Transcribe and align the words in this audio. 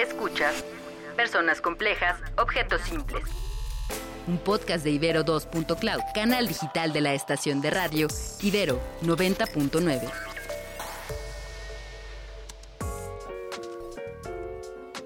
Escuchas 0.00 0.64
Personas 1.14 1.60
Complejas, 1.60 2.18
Objetos 2.38 2.80
Simples. 2.80 3.22
Un 4.26 4.38
podcast 4.38 4.82
de 4.82 4.92
Ibero 4.92 5.26
2.cloud, 5.26 6.00
canal 6.14 6.48
digital 6.48 6.94
de 6.94 7.02
la 7.02 7.12
estación 7.12 7.60
de 7.60 7.68
radio 7.68 8.08
Ibero 8.40 8.80
90.9. 9.02 10.10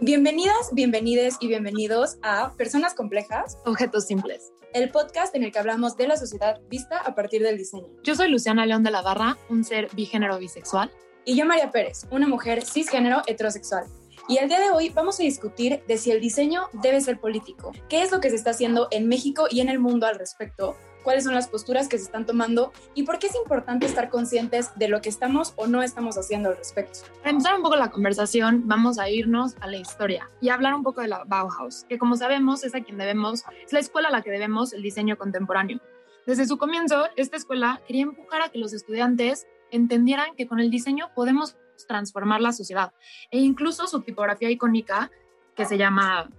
Bienvenidas, 0.01 0.71
bienvenides 0.73 1.39
y 1.41 1.49
bienvenidos 1.49 2.19
a 2.23 2.53
Personas 2.53 2.95
Complejas, 2.95 3.59
Objetos 3.65 4.07
Simples, 4.07 4.53
el 4.75 4.93
podcast 4.93 5.35
en 5.35 5.43
el 5.43 5.51
que 5.51 5.59
hablamos 5.59 5.97
de 5.97 6.07
la 6.07 6.17
sociedad 6.17 6.61
vista 6.69 6.99
a 6.99 7.17
partir 7.17 7.43
del 7.43 7.59
diseño. 7.59 7.89
Yo 8.05 8.15
soy 8.15 8.29
Luciana 8.29 8.65
León 8.65 8.85
de 8.85 8.93
la 8.93 9.03
Barra, 9.03 9.37
un 9.49 9.65
ser 9.65 9.89
bigénero 9.93 10.39
bisexual. 10.39 10.93
Y 11.25 11.37
yo, 11.37 11.47
María 11.47 11.73
Pérez, 11.73 12.07
una 12.13 12.29
mujer 12.29 12.65
cisgénero 12.65 13.23
heterosexual. 13.27 13.87
Y 14.27 14.39
el 14.39 14.49
día 14.49 14.59
de 14.59 14.71
hoy 14.71 14.89
vamos 14.89 15.21
a 15.21 15.23
discutir 15.23 15.83
de 15.87 15.99
si 15.99 16.11
el 16.11 16.19
diseño 16.19 16.69
debe 16.73 16.99
ser 17.03 17.21
político, 17.21 17.73
qué 17.91 18.03
es 18.03 18.11
lo 18.11 18.21
que 18.21 18.31
se 18.31 18.37
está 18.37 18.51
haciendo 18.51 18.89
en 18.91 19.07
México 19.07 19.47
y 19.51 19.61
en 19.61 19.69
el 19.69 19.79
mundo 19.79 20.07
al 20.07 20.19
respecto, 20.19 20.79
cuáles 21.03 21.25
son 21.25 21.35
las 21.35 21.49
posturas 21.49 21.89
que 21.89 21.99
se 21.99 22.05
están 22.05 22.25
tomando 22.25 22.73
y 22.95 23.03
por 23.03 23.19
qué 23.19 23.27
es 23.27 23.35
importante 23.35 23.85
estar 23.85 24.09
conscientes 24.09 24.71
de 24.77 24.89
lo 24.89 25.03
que 25.03 25.11
estamos 25.11 25.53
o 25.57 25.67
no 25.67 25.83
estamos 25.83 26.17
haciendo 26.17 26.49
al 26.49 26.57
respecto. 26.57 27.01
Para 27.19 27.33
empezar 27.33 27.55
un 27.55 27.63
poco 27.63 27.77
la 27.77 27.91
conversación, 27.91 28.63
vamos 28.65 28.99
a 28.99 29.11
irnos 29.11 29.57
a 29.61 29.67
la 29.67 29.77
historia 29.77 30.31
y 30.41 30.49
hablar 30.49 30.73
un 30.73 30.85
poco 30.85 31.03
de 31.03 31.09
la 31.09 31.25
Bauhaus, 31.25 31.85
que 31.85 31.99
como 31.99 32.17
sabemos 32.17 32.65
es 32.65 32.75
a 32.75 32.81
quien 32.81 32.97
debemos, 32.97 33.45
es 33.67 33.75
la 33.75 33.81
escuela 33.81 34.09
a 34.09 34.13
la 34.13 34.23
que 34.23 34.31
debemos 34.31 34.73
el 34.73 34.81
diseño 34.81 35.19
contemporáneo. 35.19 35.81
Desde 36.27 36.47
su 36.47 36.57
comienzo, 36.57 37.09
esta 37.17 37.37
escuela 37.37 37.83
quería 37.87 38.05
empujar 38.05 38.41
a 38.41 38.49
que 38.49 38.57
los 38.57 38.73
estudiantes 38.73 39.47
entendieran 39.71 40.35
que 40.35 40.47
con 40.47 40.61
el 40.61 40.71
diseño 40.71 41.11
podemos 41.15 41.57
transformar 41.87 42.41
la 42.41 42.53
sociedad. 42.53 42.93
E 43.31 43.39
incluso 43.39 43.87
su 43.87 44.03
tipografía 44.03 44.51
icónica, 44.51 45.11
que 45.55 45.65
se 45.65 45.79
llama 45.79 46.31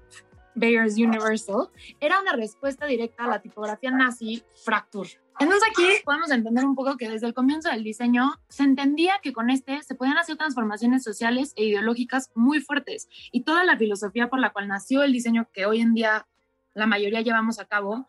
Bayer's 0.55 0.95
Universal, 0.97 1.69
era 2.00 2.19
una 2.19 2.33
respuesta 2.33 2.86
directa 2.86 3.25
a 3.25 3.28
la 3.28 3.41
tipografía 3.41 3.91
nazi 3.91 4.44
Fracture. 4.63 5.09
Entonces 5.38 5.69
aquí 5.69 5.83
podemos 6.06 6.31
entender 6.31 6.66
un 6.66 6.75
poco 6.75 6.95
que 6.95 7.09
desde 7.09 7.28
el 7.28 7.33
comienzo 7.33 7.69
del 7.69 7.83
diseño 7.83 8.36
se 8.47 8.63
entendía 8.63 9.19
que 9.22 9.33
con 9.33 9.50
este 9.50 9.83
se 9.83 9.94
podían 9.94 10.17
hacer 10.17 10.38
transformaciones 10.38 11.03
sociales 11.03 11.52
e 11.58 11.66
ideológicas 11.66 12.31
muy 12.36 12.61
fuertes 12.61 13.09
y 13.33 13.41
toda 13.41 13.66
la 13.66 13.78
filosofía 13.78 14.30
por 14.30 14.39
la 14.39 14.53
cual 14.53 14.69
nació 14.69 15.03
el 15.03 15.11
diseño 15.11 15.50
que 15.52 15.66
hoy 15.66 15.81
en 15.81 15.94
día 15.94 16.25
la 16.73 16.88
mayoría 16.88 17.19
llevamos 17.19 17.59
a 17.59 17.66
cabo 17.66 18.08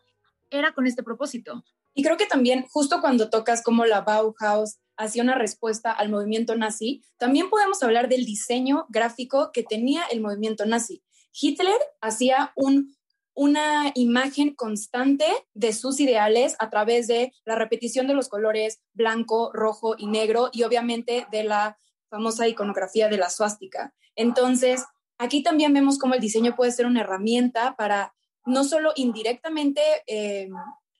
era 0.49 0.71
con 0.73 0.87
este 0.87 1.03
propósito. 1.03 1.65
Y 1.93 2.03
creo 2.03 2.15
que 2.15 2.27
también 2.27 2.65
justo 2.69 3.01
cuando 3.01 3.29
tocas 3.29 3.61
como 3.61 3.85
la 3.85 4.01
Bauhaus 4.01 4.77
hacía 4.97 5.23
una 5.23 5.35
respuesta 5.35 5.91
al 5.91 6.09
movimiento 6.09 6.55
nazi, 6.55 7.03
también 7.17 7.49
podemos 7.49 7.81
hablar 7.83 8.09
del 8.09 8.25
diseño 8.25 8.85
gráfico 8.89 9.51
que 9.53 9.63
tenía 9.63 10.03
el 10.11 10.21
movimiento 10.21 10.65
nazi. 10.65 11.03
Hitler 11.39 11.77
hacía 12.01 12.51
un, 12.55 12.95
una 13.33 13.91
imagen 13.95 14.55
constante 14.55 15.27
de 15.53 15.71
sus 15.73 15.99
ideales 15.99 16.55
a 16.59 16.69
través 16.69 17.07
de 17.07 17.31
la 17.45 17.55
repetición 17.55 18.07
de 18.07 18.15
los 18.15 18.29
colores 18.29 18.81
blanco, 18.93 19.51
rojo 19.53 19.95
y 19.97 20.07
negro 20.07 20.49
y 20.51 20.63
obviamente 20.63 21.27
de 21.31 21.43
la 21.43 21.77
famosa 22.09 22.47
iconografía 22.47 23.09
de 23.09 23.17
la 23.17 23.29
suástica. 23.29 23.93
Entonces, 24.15 24.83
aquí 25.17 25.43
también 25.43 25.73
vemos 25.73 25.99
cómo 25.99 26.15
el 26.15 26.21
diseño 26.21 26.55
puede 26.55 26.71
ser 26.71 26.87
una 26.87 27.01
herramienta 27.01 27.75
para 27.75 28.15
no 28.45 28.63
solo 28.63 28.93
indirectamente 28.95 29.81
eh, 30.07 30.49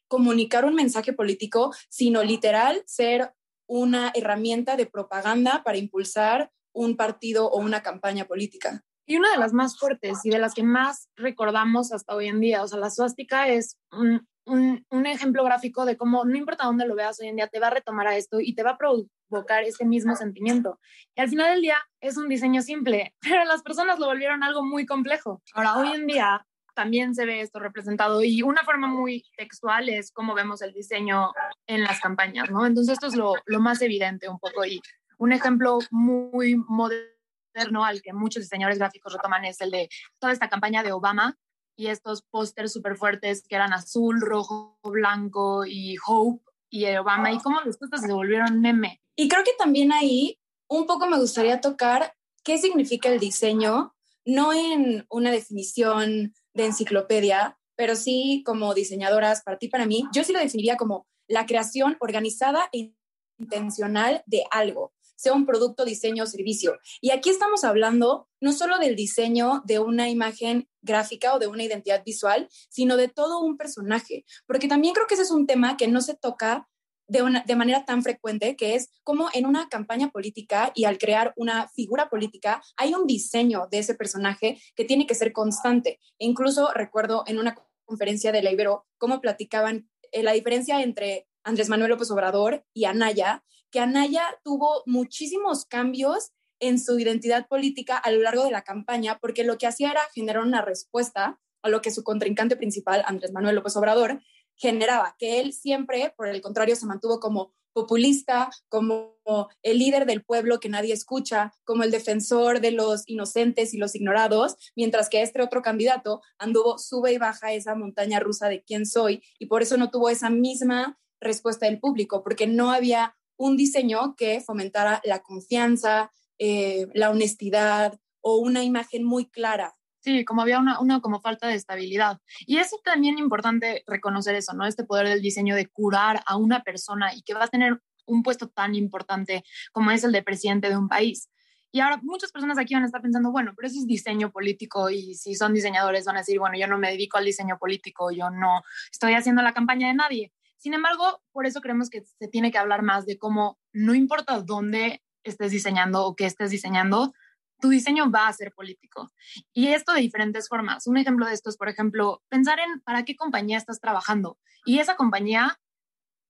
comunicar 0.08 0.66
un 0.66 0.76
mensaje 0.76 1.14
político, 1.14 1.74
sino 1.90 2.24
literal 2.24 2.84
ser 2.86 3.34
una 3.68 4.12
herramienta 4.16 4.76
de 4.76 4.86
propaganda 4.86 5.62
para 5.64 5.78
impulsar 5.78 6.52
un 6.74 6.96
partido 6.96 7.50
o 7.50 7.60
una 7.60 7.82
campaña 7.82 8.26
política. 8.26 8.84
Y 9.06 9.18
una 9.18 9.32
de 9.32 9.38
las 9.38 9.54
más 9.54 9.78
fuertes 9.80 10.20
y 10.24 10.30
de 10.30 10.40
las 10.40 10.54
que 10.54 10.64
más 10.64 11.10
recordamos 11.16 11.94
hasta 11.94 12.14
hoy 12.14 12.28
en 12.28 12.40
día, 12.40 12.64
o 12.64 12.68
sea, 12.68 12.80
la 12.80 12.90
suástica 12.90 13.48
es 13.48 13.78
un, 13.92 14.28
un, 14.46 15.06
ejemplo 15.06 15.44
gráfico 15.44 15.86
de 15.86 15.98
cómo 15.98 16.26
no 16.26 16.36
importa 16.38 16.66
dónde 16.66 16.88
lo 16.88 16.96
veas 16.96 17.20
hoy 17.20 17.28
en 17.28 17.38
día, 17.38 17.48
te 17.48 17.60
va 17.60 17.68
a 17.68 17.72
retomar 17.72 18.08
a 18.08 18.18
esto 18.18 18.40
y 18.40 18.54
te 18.54 18.64
va 18.64 18.72
a 18.72 18.78
provocar 18.78 19.64
ese 19.64 19.86
mismo 19.86 20.16
sentimiento. 20.16 20.80
Y 21.16 21.22
al 21.22 21.30
final 21.30 21.54
del 21.54 21.62
día 21.62 21.78
es 22.02 22.18
un 22.18 22.28
diseño 22.28 22.62
simple, 22.62 23.14
pero 23.22 23.46
las 23.46 23.62
personas 23.62 24.00
lo 24.00 24.08
volvieron 24.08 24.44
algo 24.44 24.64
muy 24.64 24.86
complejo. 24.86 25.42
Ahora, 25.54 25.78
hoy 25.78 25.94
en 25.94 26.08
día 26.08 26.46
también 26.78 27.16
se 27.16 27.26
ve 27.26 27.42
esto 27.42 27.58
representado 27.58 28.24
y 28.24 28.44
una 28.44 28.64
forma 28.64 28.88
muy 28.88 29.26
textual 29.36 29.90
es 29.90 30.12
cómo 30.12 30.36
vemos 30.36 30.62
el 30.62 30.74
diseño 30.74 31.32
en 31.66 31.82
las 31.82 32.00
campañas, 32.00 32.52
¿no? 32.52 32.68
Entonces 32.68 32.94
esto 32.94 33.08
es 33.08 33.16
lo, 33.16 33.34
lo 33.48 33.60
más 33.60 33.82
evidente 33.82 34.30
un 34.30 34.38
poco 34.38 34.64
y 34.64 34.80
un 35.18 35.32
ejemplo 35.32 35.80
muy 35.90 36.56
moderno 36.56 37.84
al 37.84 38.04
que 38.04 38.14
muchos 38.14 38.44
diseñadores 38.44 38.78
gráficos 38.78 39.12
retoman 39.12 39.46
es 39.46 39.60
el 39.62 39.72
de 39.72 39.90
toda 40.20 40.32
esta 40.32 40.50
campaña 40.50 40.84
de 40.84 40.92
Obama 40.92 41.36
y 41.76 41.88
estos 41.88 42.22
pósters 42.22 42.74
súper 42.74 42.96
fuertes 42.96 43.44
que 43.48 43.56
eran 43.56 43.74
azul, 43.74 44.22
rojo, 44.22 44.78
blanco 44.84 45.66
y 45.66 45.96
Hope 46.06 46.44
y 46.70 46.86
Obama 46.96 47.32
y 47.32 47.40
cómo 47.40 47.60
después 47.66 47.90
se 48.00 48.14
volvieron 48.14 48.62
meme. 48.62 49.02
Y 49.16 49.28
creo 49.28 49.44
que 49.44 49.54
también 49.58 49.92
ahí 49.92 50.38
un 50.68 50.86
poco 50.86 51.08
me 51.08 51.18
gustaría 51.18 51.60
tocar 51.60 52.14
qué 52.44 52.60
significa 52.60 53.10
el 53.10 53.20
diseño, 53.20 53.96
no 54.26 54.54
en 54.54 55.08
una 55.10 55.32
definición 55.32 56.36
de 56.58 56.66
enciclopedia, 56.66 57.58
pero 57.76 57.96
sí 57.96 58.44
como 58.46 58.74
diseñadoras, 58.74 59.44
para 59.44 59.58
ti, 59.58 59.70
para 59.70 59.86
mí, 59.86 60.04
yo 60.12 60.24
sí 60.24 60.34
lo 60.34 60.40
definiría 60.40 60.76
como 60.76 61.08
la 61.28 61.46
creación 61.46 61.96
organizada 62.00 62.68
e 62.74 62.94
intencional 63.40 64.24
de 64.26 64.44
algo, 64.50 64.94
sea 65.16 65.34
un 65.34 65.46
producto, 65.46 65.86
diseño 65.86 66.24
o 66.24 66.28
servicio. 66.28 66.78
Y 67.02 67.12
aquí 67.12 67.30
estamos 67.30 67.64
hablando 67.64 68.28
no 68.42 68.52
solo 68.52 68.80
del 68.80 68.96
diseño 68.96 69.62
de 69.66 69.80
una 69.80 70.10
imagen 70.10 70.68
gráfica 70.82 71.36
o 71.36 71.40
de 71.40 71.48
una 71.48 71.64
identidad 71.64 72.04
visual, 72.04 72.50
sino 72.70 72.98
de 72.98 73.08
todo 73.08 73.40
un 73.40 73.58
personaje, 73.58 74.26
porque 74.48 74.68
también 74.68 74.94
creo 74.94 75.08
que 75.08 75.14
ese 75.14 75.24
es 75.24 75.32
un 75.32 75.46
tema 75.46 75.78
que 75.78 75.88
no 75.88 76.02
se 76.02 76.16
toca 76.16 76.68
de, 77.08 77.22
una, 77.22 77.44
de 77.46 77.56
manera 77.56 77.86
tan 77.86 78.04
frecuente, 78.04 78.56
que 78.56 78.76
es 78.76 78.90
como 79.04 79.30
en 79.34 79.46
una 79.46 79.70
campaña 79.70 80.10
política 80.10 80.72
y 80.76 80.86
al 80.86 80.98
crear 80.98 81.34
una 81.36 81.68
figura 81.70 82.10
política 82.10 82.62
hay 82.76 82.94
un 82.94 83.08
diseño 83.08 83.68
de 83.72 83.80
ese 83.80 83.96
personaje 83.96 84.62
que 84.76 84.86
tiene 84.86 85.08
que 85.08 85.16
ser 85.16 85.32
constante. 85.34 86.00
E 86.20 86.26
incluso 86.26 86.72
recuerdo 86.74 87.24
en 87.28 87.40
una 87.40 87.56
conferencia 87.86 88.32
de 88.32 88.42
la 88.42 88.52
Ibero 88.52 88.86
cómo 88.98 89.22
platicaban 89.22 89.90
eh, 90.12 90.24
la 90.24 90.34
diferencia 90.34 90.82
entre 90.82 91.28
Andrés 91.44 91.70
Manuel 91.70 91.92
López 91.92 92.12
Obrador 92.12 92.66
y 92.74 92.86
Anaya, 92.86 93.44
que 93.72 93.80
Anaya 93.80 94.24
tuvo 94.44 94.84
muchísimos 94.86 95.66
cambios 95.66 96.32
en 96.60 96.80
su 96.80 97.00
identidad 97.00 97.48
política 97.48 97.98
a 97.98 98.12
lo 98.12 98.22
largo 98.22 98.44
de 98.44 98.52
la 98.52 98.64
campaña, 98.64 99.18
porque 99.22 99.44
lo 99.44 99.58
que 99.58 99.68
hacía 99.68 99.92
era 99.92 100.02
generar 100.14 100.44
una 100.44 100.62
respuesta 100.62 101.40
a 101.62 101.70
lo 101.70 101.82
que 101.82 101.92
su 101.92 102.04
contrincante 102.04 102.56
principal, 102.56 103.04
Andrés 103.06 103.32
Manuel 103.32 103.56
López 103.56 103.76
Obrador, 103.76 104.22
generaba, 104.58 105.16
que 105.18 105.40
él 105.40 105.54
siempre, 105.54 106.14
por 106.18 106.28
el 106.28 106.42
contrario, 106.42 106.76
se 106.76 106.86
mantuvo 106.86 107.20
como 107.20 107.54
populista, 107.78 108.50
como 108.70 109.18
el 109.62 109.78
líder 109.78 110.08
del 110.08 110.24
pueblo 110.24 110.60
que 110.60 110.68
nadie 110.68 110.94
escucha, 110.94 111.54
como 111.64 111.84
el 111.84 111.92
defensor 111.92 112.60
de 112.60 112.72
los 112.72 113.04
inocentes 113.08 113.72
y 113.74 113.78
los 113.78 113.94
ignorados, 113.94 114.58
mientras 114.76 115.10
que 115.10 115.22
este 115.22 115.44
otro 115.44 115.62
candidato 115.62 116.22
anduvo 116.40 116.80
sube 116.80 117.14
y 117.14 117.20
baja 117.20 117.54
esa 117.54 117.76
montaña 117.76 118.20
rusa 118.20 118.50
de 118.50 118.64
quién 118.64 118.88
soy 118.88 119.22
y 119.38 119.46
por 119.46 119.62
eso 119.62 119.78
no 119.78 119.92
tuvo 119.92 120.10
esa 120.10 120.32
misma 120.32 120.98
respuesta 121.22 121.68
del 121.68 121.80
público, 121.80 122.24
porque 122.24 122.48
no 122.48 122.72
había 122.72 123.16
un 123.38 123.58
diseño 123.58 124.16
que 124.16 124.42
fomentara 124.42 125.00
la 125.04 125.22
confianza, 125.22 126.12
eh, 126.40 126.88
la 126.96 127.12
honestidad 127.12 128.00
o 128.22 128.38
una 128.38 128.64
imagen 128.64 129.04
muy 129.04 129.30
clara 129.30 129.78
Sí, 130.08 130.24
como 130.24 130.42
había 130.42 130.60
una, 130.60 130.80
una, 130.80 131.02
como 131.02 131.20
falta 131.20 131.50
de 131.50 131.56
estabilidad. 131.56 132.22
Y 132.46 132.60
es 132.60 132.72
también 132.86 133.18
importante 133.18 133.84
reconocer 133.86 134.36
eso, 134.36 134.54
¿no? 134.54 134.66
Este 134.66 134.86
poder 134.86 135.06
del 135.06 135.22
diseño 135.22 135.54
de 135.54 135.68
curar 135.68 136.24
a 136.26 136.38
una 136.38 136.64
persona 136.64 137.14
y 137.14 137.24
que 137.24 137.34
va 137.34 137.44
a 137.44 137.50
tener 137.50 137.82
un 138.06 138.24
puesto 138.24 138.48
tan 138.48 138.74
importante 138.74 139.44
como 139.74 139.92
es 139.92 140.06
el 140.06 140.14
de 140.14 140.24
presidente 140.24 140.70
de 140.70 140.78
un 140.78 140.88
país. 140.88 141.30
Y 141.74 141.82
ahora 141.82 142.00
muchas 142.02 142.32
personas 142.32 142.58
aquí 142.58 142.74
van 142.74 142.84
a 142.84 142.86
estar 142.86 143.02
pensando, 143.02 143.34
bueno, 143.34 143.52
pero 143.54 143.68
eso 143.68 143.82
es 143.82 143.86
diseño 143.86 144.32
político 144.32 144.90
y 144.90 145.16
si 145.16 145.36
son 145.36 145.54
diseñadores 145.54 146.06
van 146.06 146.16
a 146.16 146.20
decir, 146.20 146.40
bueno, 146.40 146.58
yo 146.58 146.68
no 146.68 146.78
me 146.78 146.90
dedico 146.90 147.18
al 147.18 147.26
diseño 147.26 147.58
político, 147.58 148.10
yo 148.10 148.30
no 148.30 148.62
estoy 148.90 149.14
haciendo 149.14 149.42
la 149.42 149.54
campaña 149.54 149.90
de 149.90 149.94
nadie. 149.94 150.32
Sin 150.56 150.74
embargo, 150.74 151.22
por 151.34 151.46
eso 151.46 151.60
creemos 151.60 151.90
que 151.90 152.06
se 152.06 152.30
tiene 152.30 152.50
que 152.50 152.60
hablar 152.60 152.82
más 152.82 153.06
de 153.06 153.18
cómo 153.18 153.60
no 153.74 153.94
importa 153.94 154.40
dónde 154.40 155.04
estés 155.26 155.52
diseñando 155.52 156.06
o 156.06 156.16
qué 156.16 156.26
estés 156.26 156.50
diseñando, 156.50 157.14
tu 157.60 157.70
diseño 157.70 158.12
va 158.12 158.28
a 158.28 158.34
ser 158.34 158.54
político. 158.54 159.12
Y 159.54 159.70
esto 159.70 159.94
de 159.94 160.02
diferentes 160.02 160.48
formas. 160.48 160.88
Un 160.88 160.98
ejemplo 160.98 161.26
de 161.26 161.34
esto 161.34 161.50
es, 161.50 161.58
por 161.58 161.70
ejemplo, 161.70 162.22
pensar 162.30 162.60
en 162.60 162.82
para 162.82 163.04
qué 163.04 163.16
compañía 163.16 163.58
estás 163.58 163.80
trabajando 163.80 164.38
y 164.66 164.80
esa 164.80 164.96
compañía 164.96 165.60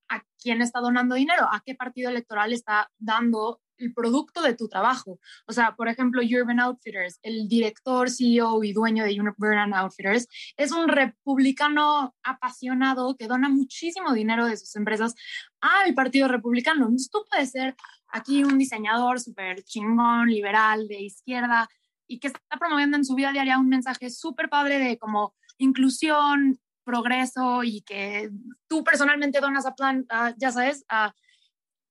a 0.10 0.24
quién 0.42 0.62
está 0.62 0.80
donando 0.80 1.16
dinero, 1.16 1.48
a 1.52 1.62
qué 1.66 1.76
partido 1.76 2.10
electoral 2.10 2.54
está 2.54 2.90
dando 2.98 3.62
el 3.78 3.94
producto 3.94 4.42
de 4.42 4.56
tu 4.56 4.68
trabajo. 4.68 5.20
O 5.48 5.54
sea, 5.54 5.76
por 5.76 5.88
ejemplo, 5.88 6.22
Urban 6.22 6.60
Outfitters, 6.60 7.20
el 7.22 7.48
director, 7.48 8.10
CEO 8.10 8.64
y 8.64 8.74
dueño 8.74 9.04
de 9.04 9.20
Urban 9.20 9.74
Outfitters, 9.74 10.28
es 10.58 10.72
un 10.72 10.88
republicano 10.88 12.16
apasionado 12.24 13.16
que 13.16 13.28
dona 13.28 13.50
muchísimo 13.50 14.14
dinero 14.14 14.46
de 14.46 14.58
sus 14.58 14.76
empresas 14.76 15.14
al 15.62 15.94
Partido 15.94 16.28
Republicano. 16.28 16.86
Entonces, 16.86 17.10
tú 17.10 17.24
puedes 17.30 17.52
ser 17.52 17.76
aquí 18.08 18.44
un 18.44 18.58
diseñador 18.58 19.20
súper 19.20 19.64
chingón, 19.64 20.30
liberal, 20.30 20.88
de 20.88 21.02
izquierda, 21.02 21.70
y 22.08 22.20
que 22.20 22.28
está 22.28 22.58
promoviendo 22.58 22.98
en 22.98 23.06
su 23.06 23.16
vida 23.16 23.32
diaria 23.32 23.60
un 23.60 23.70
mensaje 23.70 24.10
súper 24.10 24.50
padre 24.50 24.80
de 24.80 24.98
como 24.98 25.36
inclusión, 25.58 26.60
progreso 26.88 27.66
y 27.66 27.82
que 27.82 28.32
tú 28.68 28.82
personalmente 28.84 29.42
donas 29.42 29.66
a 29.66 29.76
plan, 29.76 30.08
ya 30.38 30.52
sabes, 30.52 30.86
a 30.88 31.14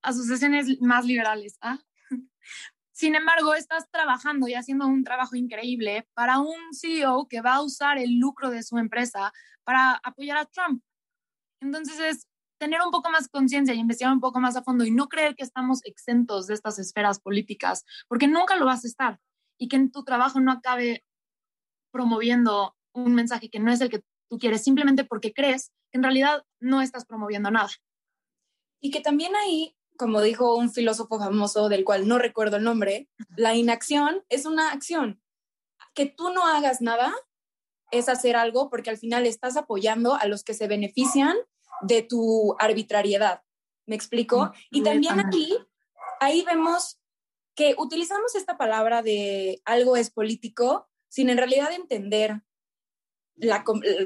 asociaciones 0.03 0.81
más 0.81 1.05
liberales. 1.05 1.59
¿ah? 1.61 1.79
Sin 2.93 3.15
embargo, 3.15 3.55
estás 3.55 3.91
trabajando 3.91 4.49
y 4.49 4.55
haciendo 4.55 4.87
un 4.87 5.05
trabajo 5.05 5.37
increíble 5.37 6.09
para 6.15 6.39
un 6.39 6.73
CEO 6.73 7.29
que 7.29 7.43
va 7.43 7.57
a 7.57 7.63
usar 7.63 7.99
el 7.99 8.19
lucro 8.19 8.49
de 8.49 8.63
su 8.63 8.79
empresa 8.79 9.33
para 9.65 10.01
apoyar 10.03 10.39
a 10.39 10.47
Trump. 10.47 10.83
Entonces 11.61 12.01
es 12.01 12.27
tener 12.59 12.81
un 12.81 12.91
poco 12.91 13.11
más 13.11 13.29
conciencia 13.29 13.75
y 13.75 13.79
investigar 13.79 14.15
un 14.15 14.21
poco 14.21 14.41
más 14.41 14.57
a 14.57 14.63
fondo 14.63 14.87
y 14.87 14.91
no 14.91 15.09
creer 15.09 15.37
que 15.37 15.45
estamos 15.45 15.85
exentos 15.85 16.47
de 16.47 16.55
estas 16.55 16.79
esferas 16.79 17.21
políticas, 17.21 17.85
porque 18.09 18.29
nunca 18.29 18.57
lo 18.57 18.65
vas 18.65 18.85
a 18.85 18.89
estar 18.89 19.21
y 19.59 19.69
que 19.69 19.77
en 19.77 19.91
tu 19.91 20.05
trabajo 20.05 20.41
no 20.41 20.53
acabe 20.53 21.05
promoviendo 21.93 22.75
un 22.95 23.15
mensaje 23.15 23.51
que 23.51 23.61
no 23.61 23.71
es 23.71 23.83
el 23.83 23.91
que 23.91 24.03
tú 24.29 24.39
quieres, 24.39 24.63
simplemente 24.63 25.05
porque 25.05 25.33
crees 25.33 25.73
que 25.91 25.99
en 25.99 26.03
realidad 26.03 26.45
no 26.61 26.83
estás 26.83 27.05
promoviendo 27.07 27.51
nada. 27.51 27.71
Y 28.81 28.91
que 28.91 29.01
también 29.01 29.35
ahí 29.37 29.77
como 29.97 30.21
dijo 30.21 30.55
un 30.57 30.71
filósofo 30.71 31.19
famoso 31.19 31.69
del 31.69 31.85
cual 31.85 32.07
no 32.07 32.19
recuerdo 32.19 32.57
el 32.57 32.65
nombre, 32.65 33.09
la 33.37 33.55
inacción 33.55 34.25
es 34.29 34.47
una 34.47 34.71
acción. 34.71 35.21
Que 35.95 36.07
tú 36.07 36.31
no 36.31 36.47
hagas 36.47 36.81
nada 36.81 37.13
es 37.91 38.09
hacer 38.09 38.37
algo 38.37 38.71
porque 38.71 38.91
al 38.91 38.99
final 38.99 39.27
estás 39.27 39.57
apoyando 39.57 40.15
a 40.15 40.27
los 40.27 40.45
que 40.45 40.55
se 40.55 40.69
benefician 40.69 41.37
de 41.83 42.03
tu 42.03 42.57
arbitrariedad. 42.59 43.43
¿Me 43.87 43.97
explico? 43.97 44.53
Y 44.71 44.83
también 44.83 45.21
aquí, 45.21 45.57
ahí 46.21 46.43
vemos 46.43 46.99
que 47.55 47.75
utilizamos 47.79 48.35
esta 48.35 48.59
palabra 48.59 49.03
de 49.03 49.63
algo 49.65 49.97
es 49.97 50.11
político 50.11 50.89
sin 51.09 51.31
en 51.31 51.39
realidad 51.39 51.73
entender 51.73 52.43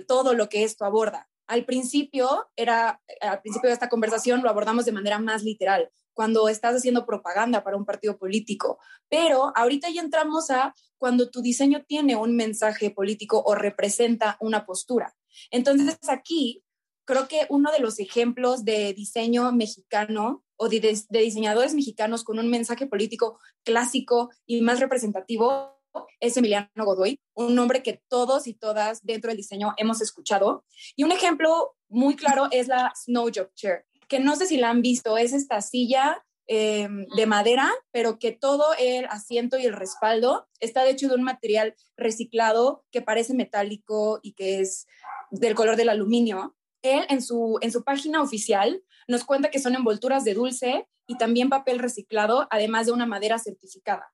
todo 0.06 0.34
lo 0.34 0.48
que 0.48 0.64
esto 0.64 0.84
aborda. 0.84 1.28
Al 1.46 1.64
principio 1.64 2.48
era, 2.54 3.02
al 3.20 3.40
principio 3.40 3.68
de 3.68 3.74
esta 3.74 3.88
conversación 3.88 4.42
lo 4.42 4.50
abordamos 4.50 4.84
de 4.84 4.92
manera 4.92 5.18
más 5.18 5.42
literal, 5.42 5.90
cuando 6.12 6.48
estás 6.48 6.76
haciendo 6.76 7.06
propaganda 7.06 7.64
para 7.64 7.76
un 7.76 7.84
partido 7.84 8.18
político, 8.18 8.78
pero 9.08 9.52
ahorita 9.56 9.90
ya 9.90 10.02
entramos 10.02 10.50
a 10.50 10.74
cuando 10.98 11.30
tu 11.30 11.42
diseño 11.42 11.84
tiene 11.86 12.14
un 12.14 12.36
mensaje 12.36 12.90
político 12.90 13.42
o 13.44 13.54
representa 13.54 14.36
una 14.40 14.66
postura. 14.66 15.16
Entonces 15.50 15.98
aquí 16.08 16.62
creo 17.04 17.26
que 17.26 17.46
uno 17.48 17.72
de 17.72 17.80
los 17.80 17.98
ejemplos 17.98 18.64
de 18.64 18.92
diseño 18.94 19.50
mexicano 19.50 20.44
o 20.56 20.68
de, 20.68 20.78
de, 21.08 21.20
diseñadores 21.20 21.74
mexicanos 21.74 22.22
con 22.22 22.38
un 22.38 22.50
mensaje 22.50 22.86
político 22.86 23.40
clásico 23.64 24.30
y 24.46 24.60
más 24.60 24.78
representativo 24.78 25.79
es 26.20 26.36
Emiliano 26.36 26.68
Godoy, 26.76 27.20
un 27.34 27.54
nombre 27.54 27.82
que 27.82 28.02
todos 28.08 28.46
y 28.46 28.54
todas 28.54 29.04
dentro 29.04 29.28
del 29.28 29.38
diseño 29.38 29.74
hemos 29.76 30.00
escuchado. 30.00 30.64
Y 30.96 31.04
un 31.04 31.12
ejemplo 31.12 31.76
muy 31.88 32.16
claro 32.16 32.48
es 32.50 32.68
la 32.68 32.92
Snow 32.94 33.30
Job 33.34 33.52
Chair, 33.54 33.86
que 34.08 34.20
no 34.20 34.36
sé 34.36 34.46
si 34.46 34.56
la 34.56 34.70
han 34.70 34.82
visto, 34.82 35.16
es 35.16 35.32
esta 35.32 35.60
silla 35.62 36.24
eh, 36.46 36.88
de 37.16 37.26
madera, 37.26 37.70
pero 37.92 38.18
que 38.18 38.32
todo 38.32 38.64
el 38.78 39.06
asiento 39.06 39.56
y 39.56 39.66
el 39.66 39.72
respaldo 39.72 40.48
está 40.58 40.86
hecho 40.88 41.08
de 41.08 41.14
un 41.14 41.22
material 41.22 41.74
reciclado 41.96 42.84
que 42.90 43.02
parece 43.02 43.34
metálico 43.34 44.18
y 44.22 44.32
que 44.32 44.60
es 44.60 44.86
del 45.30 45.54
color 45.54 45.76
del 45.76 45.88
aluminio. 45.88 46.56
Él 46.82 47.06
en 47.08 47.22
su, 47.22 47.58
en 47.60 47.70
su 47.70 47.84
página 47.84 48.20
oficial 48.20 48.82
nos 49.06 49.24
cuenta 49.24 49.50
que 49.50 49.60
son 49.60 49.74
envolturas 49.74 50.24
de 50.24 50.34
dulce 50.34 50.88
y 51.06 51.16
también 51.18 51.50
papel 51.50 51.78
reciclado, 51.78 52.48
además 52.50 52.86
de 52.86 52.92
una 52.92 53.06
madera 53.06 53.38
certificada. 53.38 54.12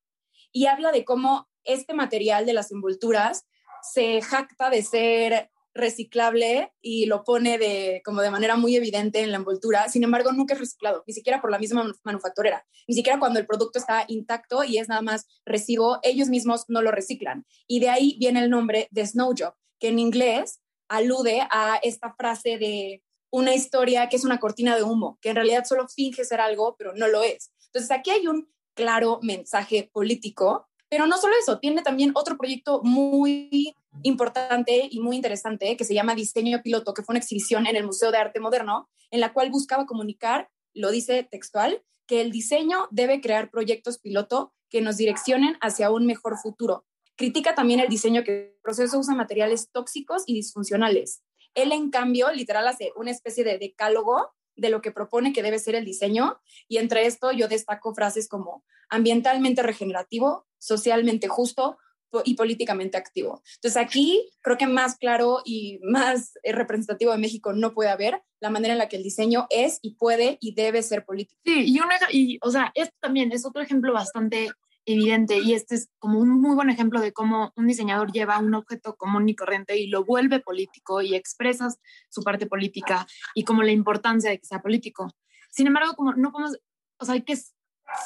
Y 0.52 0.67
habla 0.67 0.93
de 0.93 1.05
cómo 1.05 1.49
este 1.67 1.95
material 1.95 2.47
de 2.47 2.53
las 2.53 2.73
envolturas 2.73 3.47
se 3.83 4.21
jacta 4.23 4.71
de 4.71 4.83
ser 4.83 5.51
reciclable 5.77 6.73
y 6.81 7.07
lo 7.07 7.23
pone 7.23 7.59
de, 7.59 8.01
como 8.05 8.23
de 8.23 8.31
manera 8.31 8.57
muy 8.57 8.75
evidente 8.77 9.21
en 9.21 9.31
la 9.31 9.37
envoltura. 9.37 9.89
Sin 9.89 10.03
embargo, 10.03 10.33
nunca 10.33 10.55
es 10.55 10.61
reciclado, 10.61 11.05
ni 11.07 11.15
siquiera 11.15 11.41
por 11.41 11.51
la 11.51 11.59
misma 11.59 11.93
manufacturera, 12.03 12.67
ni 12.89 12.95
siquiera 12.95 13.19
cuando 13.19 13.39
el 13.39 13.47
producto 13.47 13.79
está 13.79 14.05
intacto 14.09 14.65
y 14.65 14.79
es 14.79 14.89
nada 14.89 15.03
más 15.03 15.27
recibo, 15.45 15.99
ellos 16.03 16.29
mismos 16.29 16.65
no 16.69 16.83
lo 16.83 16.91
reciclan. 16.91 17.47
Y 17.67 17.81
de 17.81 17.91
ahí 17.91 18.17
viene 18.19 18.41
el 18.41 18.51
nombre 18.51 18.89
de 18.91 19.07
Snow 19.07 19.35
Job, 19.37 19.55
que 19.79 19.89
en 19.89 19.99
inglés 19.99 20.61
alude 20.89 21.47
a 21.51 21.79
esta 21.83 22.15
frase 22.15 22.59
de 22.59 23.03
una 23.31 23.55
historia 23.55 24.09
que 24.09 24.17
es 24.17 24.25
una 24.25 24.41
cortina 24.41 24.77
de 24.77 24.83
humo, 24.83 25.19
que 25.21 25.31
en 25.31 25.37
realidad 25.37 25.65
solo 25.65 25.87
finge 25.89 26.25
ser 26.25 26.41
algo, 26.41 26.77
pero 26.79 26.95
no 26.95 27.07
lo 27.09 27.23
es. 27.23 27.53
Entonces 27.67 27.91
aquí 27.91 28.11
hay 28.11 28.27
un 28.27 28.49
claro 28.75 29.19
mensaje 29.23 29.91
político 29.93 30.69
pero 30.97 31.07
no 31.07 31.19
solo 31.19 31.35
eso, 31.39 31.59
tiene 31.59 31.83
también 31.83 32.13
otro 32.15 32.39
proyecto 32.39 32.81
muy 32.83 33.75
importante 34.03 34.89
y 34.91 34.99
muy 35.01 35.17
interesante 35.17 35.77
que 35.77 35.85
se 35.85 35.93
llama 35.93 36.15
Diseño 36.15 36.63
Piloto, 36.63 36.95
que 36.95 37.03
fue 37.03 37.13
una 37.13 37.19
exhibición 37.19 37.67
en 37.67 37.77
el 37.77 37.85
Museo 37.85 38.11
de 38.11 38.17
Arte 38.17 38.41
Moderno, 38.41 38.89
en 39.11 39.21
la 39.21 39.35
cual 39.35 39.51
buscaba 39.51 39.85
comunicar, 39.85 40.49
lo 40.73 40.91
dice 40.91 41.23
textual, 41.31 41.83
que 42.07 42.23
el 42.23 42.33
diseño 42.33 42.89
debe 42.91 43.21
crear 43.21 43.51
proyectos 43.51 43.99
piloto 43.99 44.55
que 44.71 44.81
nos 44.81 44.97
direccionen 44.97 45.59
hacia 45.61 45.91
un 45.91 46.07
mejor 46.07 46.39
futuro. 46.39 46.87
Critica 47.15 47.55
también 47.55 47.81
el 47.81 47.91
diseño 47.91 48.25
que 48.25 48.55
el 48.55 48.61
proceso 48.63 48.99
usa 48.99 49.15
materiales 49.15 49.69
tóxicos 49.71 50.23
y 50.27 50.33
disfuncionales. 50.33 51.23
Él, 51.53 51.73
en 51.73 51.91
cambio, 51.91 52.33
literal 52.33 52.67
hace 52.69 52.91
una 52.97 53.11
especie 53.11 53.45
de 53.45 53.59
decálogo 53.59 54.33
de 54.55 54.71
lo 54.71 54.81
que 54.81 54.93
propone 54.93 55.35
que 55.35 55.43
debe 55.43 55.59
ser 55.59 55.75
el 55.75 55.85
diseño. 55.85 56.41
Y 56.69 56.79
entre 56.79 57.05
esto 57.05 57.33
yo 57.33 57.49
destaco 57.49 57.95
frases 57.95 58.29
como 58.29 58.65
ambientalmente 58.89 59.63
regenerativo, 59.63 60.46
socialmente 60.58 61.29
justo 61.29 61.79
y 62.25 62.35
políticamente 62.35 62.97
activo. 62.97 63.43
Entonces 63.56 63.76
aquí 63.76 64.31
creo 64.43 64.56
que 64.56 64.67
más 64.67 64.97
claro 64.97 65.43
y 65.44 65.81
más 65.82 66.32
eh, 66.43 66.53
representativo 66.53 67.12
de 67.12 67.19
México 67.19 67.53
no 67.53 67.75
puede 67.75 67.91
haber 67.91 68.23
la 68.41 68.50
manera 68.50 68.73
en 68.73 68.79
la 68.79 68.88
que 68.88 68.97
el 68.97 69.03
diseño 69.03 69.47
es 69.50 69.79
y 69.82 69.94
puede 69.97 70.38
y 70.41 70.55
debe 70.55 70.82
ser 70.82 71.05
político. 71.05 71.41
Sí, 71.44 71.64
y, 71.67 71.81
una, 71.81 71.97
y 72.11 72.38
o 72.43 72.50
sea, 72.50 72.73
esto 72.75 72.94
también 73.00 73.32
es 73.32 73.44
otro 73.44 73.62
ejemplo 73.62 73.93
bastante 73.93 74.50
evidente 74.87 75.38
y 75.38 75.53
este 75.55 75.75
es 75.75 75.88
como 75.99 76.20
un 76.20 76.41
muy 76.41 76.55
buen 76.55 76.70
ejemplo 76.70 77.00
de 77.00 77.12
cómo 77.12 77.52
un 77.56 77.67
diseñador 77.67 78.12
lleva 78.12 78.38
un 78.38 78.55
objeto 78.55 78.94
común 78.97 79.29
y 79.29 79.35
corriente 79.35 79.76
y 79.76 79.88
lo 79.88 80.05
vuelve 80.05 80.38
político 80.38 81.02
y 81.02 81.17
expresas 81.17 81.79
su 82.09 82.23
parte 82.23 82.47
política 82.47 83.06
y 83.35 83.44
como 83.44 83.64
la 83.64 83.73
importancia 83.73 84.31
de 84.31 84.38
que 84.38 84.47
sea 84.47 84.62
político. 84.62 85.09
Sin 85.50 85.67
embargo, 85.67 85.94
como 85.97 86.12
no 86.14 86.31
podemos, 86.31 86.56
o 86.99 87.05
sea, 87.05 87.14
hay 87.14 87.23
que 87.23 87.37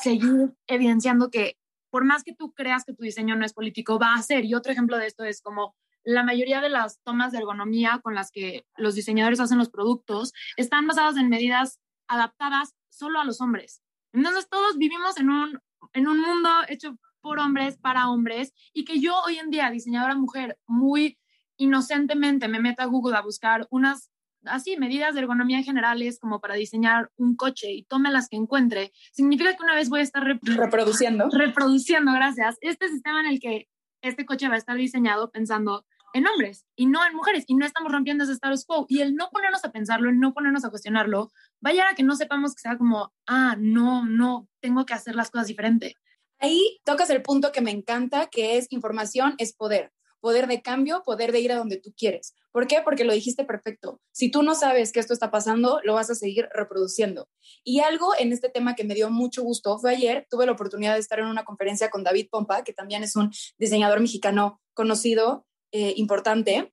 seguir 0.03 0.55
evidenciando 0.67 1.31
que 1.31 1.60
por 1.91 2.05
más 2.05 2.25
que 2.25 2.35
tú 2.35 2.53
creas 2.53 2.85
que 2.85 2.95
tu 2.95 3.03
diseño 3.03 3.37
no 3.37 3.45
es 3.45 3.53
político, 3.53 3.99
va 3.99 4.15
a 4.15 4.23
ser. 4.23 4.45
Y 4.45 4.55
otro 4.55 4.73
ejemplo 4.73 4.97
de 4.97 5.07
esto 5.07 5.25
es 5.25 5.43
como 5.43 5.75
la 6.03 6.23
mayoría 6.25 6.61
de 6.61 6.71
las 6.71 7.01
tomas 7.03 7.33
de 7.33 7.39
ergonomía 7.39 8.01
con 8.03 8.15
las 8.15 8.31
que 8.31 8.65
los 8.77 8.95
diseñadores 8.95 9.41
hacen 9.41 9.59
los 9.59 9.69
productos 9.69 10.33
están 10.57 10.87
basadas 10.87 11.17
en 11.17 11.29
medidas 11.29 11.79
adaptadas 12.09 12.75
solo 12.89 13.21
a 13.21 13.25
los 13.25 13.41
hombres. 13.41 13.83
Entonces 14.13 14.49
todos 14.49 14.79
vivimos 14.79 15.19
en 15.19 15.31
un 15.31 15.61
en 15.93 16.09
un 16.09 16.21
mundo 16.21 16.49
hecho 16.69 16.97
por 17.21 17.39
hombres, 17.39 17.79
para 17.79 18.09
hombres, 18.09 18.53
y 18.73 18.85
que 18.85 19.01
yo 19.01 19.15
hoy 19.27 19.39
en 19.39 19.51
día, 19.51 19.71
diseñadora 19.71 20.15
mujer, 20.15 20.59
muy 20.67 21.19
inocentemente 21.57 22.49
me 22.49 22.61
meto 22.61 22.83
a 22.83 22.87
Google 22.87 23.17
a 23.17 23.23
buscar 23.23 23.67
unas 23.71 24.11
así 24.45 24.77
medidas 24.77 25.15
de 25.15 25.21
ergonomía 25.21 25.63
generales 25.63 26.19
como 26.19 26.41
para 26.41 26.55
diseñar 26.55 27.11
un 27.17 27.37
coche 27.37 27.73
y 27.73 27.85
tome 27.85 28.11
las 28.11 28.29
que 28.29 28.37
encuentre, 28.37 28.93
significa 29.13 29.57
que 29.57 29.63
una 29.63 29.75
vez 29.75 29.89
voy 29.89 30.01
a 30.01 30.05
estar 30.05 30.23
reproduciendo. 30.25 31.29
Reproduciendo, 31.31 32.13
gracias. 32.13 32.57
Este 32.61 32.89
sistema 32.89 33.21
en 33.21 33.27
el 33.27 33.41
que 33.41 33.69
este 34.03 34.25
coche 34.25 34.49
va 34.49 34.55
a 34.55 34.59
estar 34.59 34.77
diseñado 34.77 35.31
pensando 35.31 35.85
en 36.13 36.27
hombres 36.27 36.67
y 36.75 36.87
no 36.87 37.05
en 37.07 37.15
mujeres 37.15 37.45
y 37.47 37.55
no 37.55 37.65
estamos 37.65 37.93
rompiendo 37.93 38.25
ese 38.25 38.33
status 38.33 38.65
quo 38.65 38.87
y 38.89 39.01
el 39.01 39.15
no 39.15 39.31
ponernos 39.31 39.65
a 39.65 39.73
pensarlo, 39.73 40.11
el 40.11 40.19
no 40.19 40.33
ponernos 40.33 40.65
a 40.65 40.71
cuestionarlo, 40.71 41.31
vaya 41.61 41.89
a 41.89 41.95
que 41.95 42.03
no 42.03 42.17
sepamos 42.17 42.55
que 42.55 42.63
sea 42.63 42.77
como, 42.77 43.13
ah, 43.27 43.57
no, 43.59 44.05
no, 44.05 44.49
tengo 44.61 44.87
que 44.87 44.95
hacer 44.95 45.15
las 45.15 45.31
cosas 45.31 45.47
diferente. 45.47 45.95
Ahí 46.39 46.81
tocas 46.85 47.11
el 47.11 47.23
punto 47.23 47.53
que 47.53 47.61
me 47.61 47.71
encanta, 47.71 48.27
que 48.27 48.57
es 48.57 48.67
información 48.71 49.35
es 49.39 49.55
poder. 49.55 49.93
Poder 50.21 50.47
de 50.47 50.63
cambio, 50.63 51.03
poder 51.05 51.33
de 51.33 51.41
ir 51.41 51.53
a 51.53 51.57
donde 51.57 51.79
tú 51.79 51.93
quieres. 51.97 52.35
¿Por 52.53 52.67
qué? 52.67 52.81
Porque 52.85 53.05
lo 53.05 53.13
dijiste 53.13 53.45
perfecto. 53.45 54.01
Si 54.13 54.31
tú 54.31 54.43
no 54.43 54.55
sabes 54.55 54.93
que 54.93 55.01
esto 55.01 55.13
está 55.13 55.31
pasando, 55.31 55.81
lo 55.85 55.95
vas 55.95 56.11
a 56.11 56.15
seguir 56.15 56.49
reproduciendo. 56.53 57.29
Y 57.65 57.81
algo 57.81 58.13
en 58.19 58.33
este 58.33 58.49
tema 58.49 58.75
que 58.75 58.85
me 58.85 58.95
dio 58.95 59.11
mucho 59.11 59.43
gusto 59.43 59.79
fue 59.79 59.93
ayer, 59.93 60.27
tuve 60.29 60.47
la 60.47 60.53
oportunidad 60.53 60.95
de 60.95 61.01
estar 61.01 61.19
en 61.19 61.27
una 61.27 61.45
conferencia 61.45 61.91
con 61.91 62.05
David 62.05 62.29
Pompa, 62.31 62.65
que 62.65 62.73
también 62.73 63.03
es 63.03 63.17
un 63.17 63.33
diseñador 63.59 64.01
mexicano 64.01 64.61
conocido, 64.75 65.47
eh, 65.73 65.95
importante. 65.97 66.73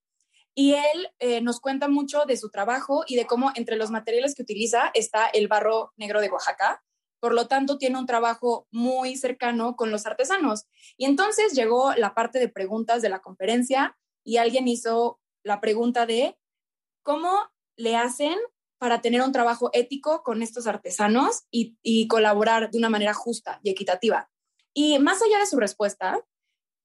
Y 0.56 0.74
él 0.74 1.10
eh, 1.20 1.40
nos 1.42 1.60
cuenta 1.60 1.88
mucho 1.88 2.26
de 2.26 2.36
su 2.36 2.50
trabajo 2.50 3.04
y 3.06 3.16
de 3.16 3.28
cómo 3.28 3.52
entre 3.54 3.76
los 3.76 3.92
materiales 3.92 4.34
que 4.34 4.42
utiliza 4.42 4.90
está 4.96 5.28
el 5.28 5.48
barro 5.48 5.94
negro 5.98 6.20
de 6.20 6.30
Oaxaca. 6.30 6.84
Por 7.20 7.34
lo 7.34 7.48
tanto, 7.48 7.78
tiene 7.78 7.98
un 7.98 8.06
trabajo 8.06 8.68
muy 8.72 9.16
cercano 9.16 9.76
con 9.76 9.92
los 9.92 10.06
artesanos. 10.06 10.68
Y 10.98 11.06
entonces 11.06 11.54
llegó 11.54 11.94
la 11.96 12.14
parte 12.14 12.40
de 12.40 12.50
preguntas 12.50 13.02
de 13.02 13.10
la 13.10 13.22
conferencia 13.22 13.98
y 14.24 14.38
alguien 14.38 14.68
hizo 14.68 15.20
la 15.44 15.62
pregunta 15.62 16.06
de 16.06 16.38
cómo 17.04 17.32
le 17.76 17.96
hacen 17.96 18.38
para 18.78 19.02
tener 19.02 19.22
un 19.22 19.32
trabajo 19.32 19.70
ético 19.74 20.22
con 20.24 20.42
estos 20.42 20.68
artesanos 20.68 21.46
y 21.50 22.08
colaborar 22.08 22.70
de 22.70 22.78
una 22.78 22.90
manera 22.90 23.14
justa 23.14 23.60
y 23.64 23.72
equitativa. 23.72 24.30
Y 24.74 25.00
más 25.00 25.22
allá 25.24 25.40
de 25.40 25.48
su 25.48 25.58
respuesta, 25.58 26.24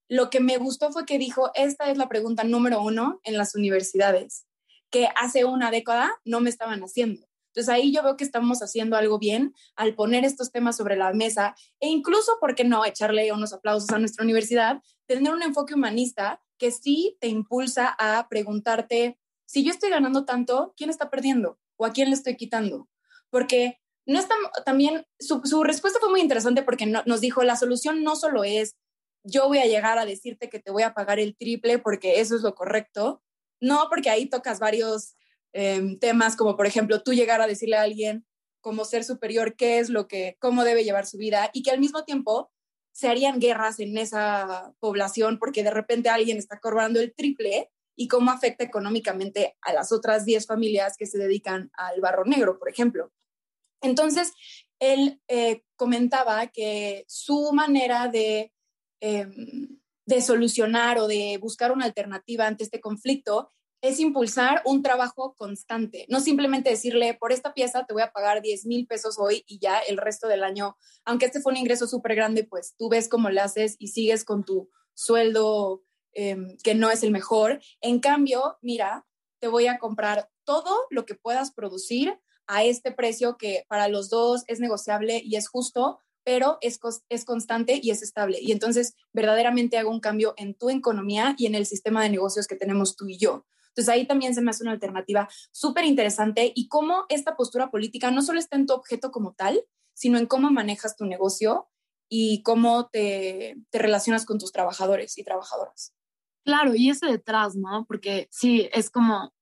lo 0.09 0.31
que 0.31 0.41
me 0.41 0.57
gustó 0.57 0.93
fue 0.93 1.07
que 1.07 1.19
dijo, 1.19 1.51
esta 1.55 1.91
es 1.91 1.99
la 1.99 2.09
pregunta 2.09 2.45
número 2.45 2.83
uno 2.83 3.21
en 3.25 3.37
las 3.37 3.55
universidades, 3.55 4.47
que 4.91 5.09
hace 5.17 5.45
una 5.45 5.71
década 5.71 6.21
no 6.25 6.41
me 6.41 6.51
estaban 6.51 6.81
haciendo. 6.81 7.27
Entonces 7.55 7.69
ahí 7.69 7.93
yo 7.93 8.03
veo 8.03 8.17
que 8.17 8.25
estamos 8.25 8.63
haciendo 8.63 8.97
algo 8.97 9.19
bien 9.19 9.55
al 9.77 9.95
poner 9.95 10.25
estos 10.25 10.51
temas 10.51 10.77
sobre 10.77 10.97
la 10.97 11.13
mesa 11.13 11.55
e 11.81 11.89
incluso, 11.89 12.39
¿por 12.41 12.55
qué 12.55 12.65
no?, 12.65 12.85
echarle 12.85 13.31
unos 13.33 13.53
aplausos 13.53 13.91
a 13.91 13.99
nuestra 13.99 14.25
universidad, 14.25 14.83
tener 15.07 15.33
un 15.33 15.43
enfoque 15.43 15.75
humanista 15.75 16.43
que 16.57 16.71
sí 16.71 17.19
te 17.21 17.29
impulsa 17.29 17.95
a 17.99 18.29
preguntarte, 18.29 19.19
si 19.45 19.65
yo 19.65 19.71
estoy 19.71 19.91
ganando 19.91 20.25
tanto, 20.25 20.73
¿quién 20.77 20.89
está 20.89 21.11
perdiendo? 21.11 21.59
¿O 21.77 21.85
a 21.85 21.93
quién 21.93 22.09
le 22.09 22.15
estoy 22.15 22.37
quitando? 22.37 22.89
Porque 23.29 23.81
no 24.07 24.19
está, 24.19 24.35
también, 24.65 25.07
su, 25.19 25.63
respuesta 25.63 25.99
fue 26.01 26.11
muy 26.11 26.21
interesante 26.21 26.63
porque 26.63 26.87
nos 26.87 27.21
dijo, 27.21 27.43
la 27.43 27.57
solución 27.57 28.03
no 28.03 28.17
solo 28.17 28.45
es 28.45 28.77
yo 29.25 29.47
voy 29.49 29.59
a 29.59 29.67
llegar 29.67 29.99
a 29.99 30.05
decirte 30.05 30.49
que 30.49 30.59
te 30.59 30.71
voy 30.71 30.83
a 30.83 30.95
pagar 30.95 31.21
el 31.21 31.37
triple 31.37 31.79
porque 31.79 32.21
eso 32.21 32.35
es 32.37 32.43
lo 32.43 32.55
correcto. 32.55 33.23
No, 33.61 33.87
porque 33.89 34.11
ahí 34.11 34.27
tocas 34.27 34.59
varios 34.59 35.15
em, 35.53 35.99
temas, 35.99 36.37
como 36.37 36.57
por 36.57 36.67
ejemplo 36.67 37.03
tú 37.03 37.13
llegar 37.13 37.41
a 37.41 37.47
decirle 37.47 37.77
a 37.77 37.83
alguien 37.83 38.27
como 38.61 38.85
ser 38.85 39.05
superior 39.05 39.57
qué 39.57 39.79
es 39.79 39.89
lo 39.89 40.07
que, 40.07 40.37
cómo 40.41 40.65
debe 40.65 40.85
llevar 40.85 41.07
su 41.07 41.19
vida 41.19 41.51
y 41.53 41.63
que 41.63 41.71
al 41.71 41.81
mismo 41.81 42.05
tiempo 42.05 42.51
se 42.93 43.09
harían 43.09 43.41
guerras 43.41 43.81
en 43.81 43.97
esa 43.99 44.75
población 44.79 45.39
porque 45.39 45.63
de 45.63 45.71
repente 45.71 46.11
alguien 46.11 46.39
está 46.39 46.61
cobrando 46.61 47.01
el 47.01 47.15
triple 47.15 47.71
y 47.97 48.09
cómo 48.09 48.31
afecta 48.31 48.65
económicamente 48.65 49.57
a 49.63 49.73
las 49.73 49.93
otras 49.93 50.25
10 50.25 50.47
familias 50.47 50.97
que 50.97 51.07
se 51.07 51.19
dedican 51.19 51.71
al 51.75 52.01
barro 52.01 52.25
negro, 52.25 52.59
por 52.59 52.69
ejemplo. 52.69 53.13
Entonces, 53.81 54.33
él 54.79 55.21
eh, 55.29 55.63
comentaba 55.77 56.47
que 56.47 57.05
su 57.09 57.53
manera 57.53 58.09
de 58.09 58.53
Em, 59.05 59.81
de 60.07 60.23
solucionar 60.23 60.99
o 60.99 61.09
de 61.09 61.37
buscar 61.39 61.73
una 61.73 61.87
alternativa 61.87 62.47
ante 62.47 62.63
este 62.63 62.81
conflicto 62.81 63.51
es 63.83 63.99
impulsar 63.99 64.63
un 64.65 64.81
trabajo 64.81 65.35
constante, 65.37 66.07
no 66.09 66.21
simplemente 66.21 66.71
decirle, 66.71 67.15
por 67.15 67.33
esta 67.33 67.53
pieza 67.53 67.85
te 67.85 67.93
voy 67.93 68.03
a 68.03 68.13
pagar 68.13 68.41
10 68.41 68.65
mil 68.67 68.87
pesos 68.87 69.19
hoy 69.19 69.45
y 69.49 69.59
ya 69.59 69.81
el 69.81 69.99
resto 69.99 70.29
del 70.29 70.45
año, 70.45 70.77
aunque 71.05 71.27
este 71.27 71.41
fue 71.41 71.53
un 71.53 71.59
ingreso 71.59 71.89
súper 71.89 72.15
grande, 72.15 72.45
pues 72.45 72.77
tú 72.79 72.89
ves 72.89 73.09
cómo 73.09 73.29
lo 73.29 73.43
haces 73.43 73.75
y 73.81 73.89
sigues 73.89 74.25
con 74.25 74.45
tu 74.45 74.71
sueldo 74.95 75.83
em, 76.13 76.57
que 76.63 76.77
no 76.77 76.91
es 76.91 77.03
el 77.03 77.11
mejor. 77.11 77.61
En 77.81 77.99
cambio, 77.99 78.57
mira, 78.63 79.05
te 79.41 79.49
voy 79.49 79.67
a 79.67 79.79
comprar 79.79 80.31
todo 80.45 80.77
lo 80.91 81.05
que 81.05 81.17
puedas 81.17 81.53
producir 81.53 82.17
a 82.47 82.63
este 82.63 82.93
precio 82.93 83.37
que 83.37 83.65
para 83.67 83.89
los 83.89 84.09
dos 84.11 84.45
es 84.47 84.61
negociable 84.61 85.21
y 85.25 85.35
es 85.35 85.49
justo, 85.49 85.99
pero 86.23 86.59
es, 86.61 86.79
es 87.09 87.25
constante 87.25 87.81
y 87.83 87.91
es 87.91 88.03
estable. 88.03 88.39
Y 88.41 88.53
entonces 88.53 88.95
verdaderamente 89.13 89.77
hago 89.77 89.91
un 89.91 89.99
cambio 89.99 90.35
en 90.37 90.55
tu 90.55 90.71
economía 90.71 91.35
y 91.37 91.47
en 91.47 91.57
el 91.57 91.67
sistema 91.67 92.05
de 92.05 92.11
negocios 92.11 92.47
que 92.47 92.55
tenemos 92.55 92.95
tú 92.95 93.09
y 93.09 93.19
yo. 93.19 93.45
Entonces 93.73 93.89
ahí 93.89 94.07
también 94.07 94.35
se 94.35 94.43
me 94.43 94.51
hace 94.51 94.63
una 94.63 94.73
alternativa 94.73 95.29
súper 95.51 95.85
interesante 95.85 96.53
y 96.55 96.69
cómo 96.69 97.07
esta 97.09 97.37
postura 97.37 97.71
política 97.71 98.11
no 98.11 98.23
solo 98.23 98.39
está 98.39 98.57
en 98.57 98.67
tu 98.67 98.75
objeto 98.75 99.11
como 99.11 99.33
tal, 99.33 99.65
sino 99.95 100.19
en 100.19 100.27
cómo 100.27 100.51
manejas 100.51 100.97
tu 100.97 101.07
negocio 101.07 101.69
y 102.09 102.43
cómo 102.43 102.89
te, 102.89 103.57
te 103.71 103.79
relacionas 103.79 104.27
con 104.27 104.39
tus 104.39 104.53
trabajadores 104.53 105.17
y 105.17 105.25
trabajadoras. 105.25 105.95
Claro, 106.45 106.75
y 106.75 106.91
ese 106.91 107.07
detrás, 107.07 107.55
¿no? 107.55 107.87
Porque 107.87 108.29
sí, 108.31 108.69
es 108.73 108.91
como 108.91 109.33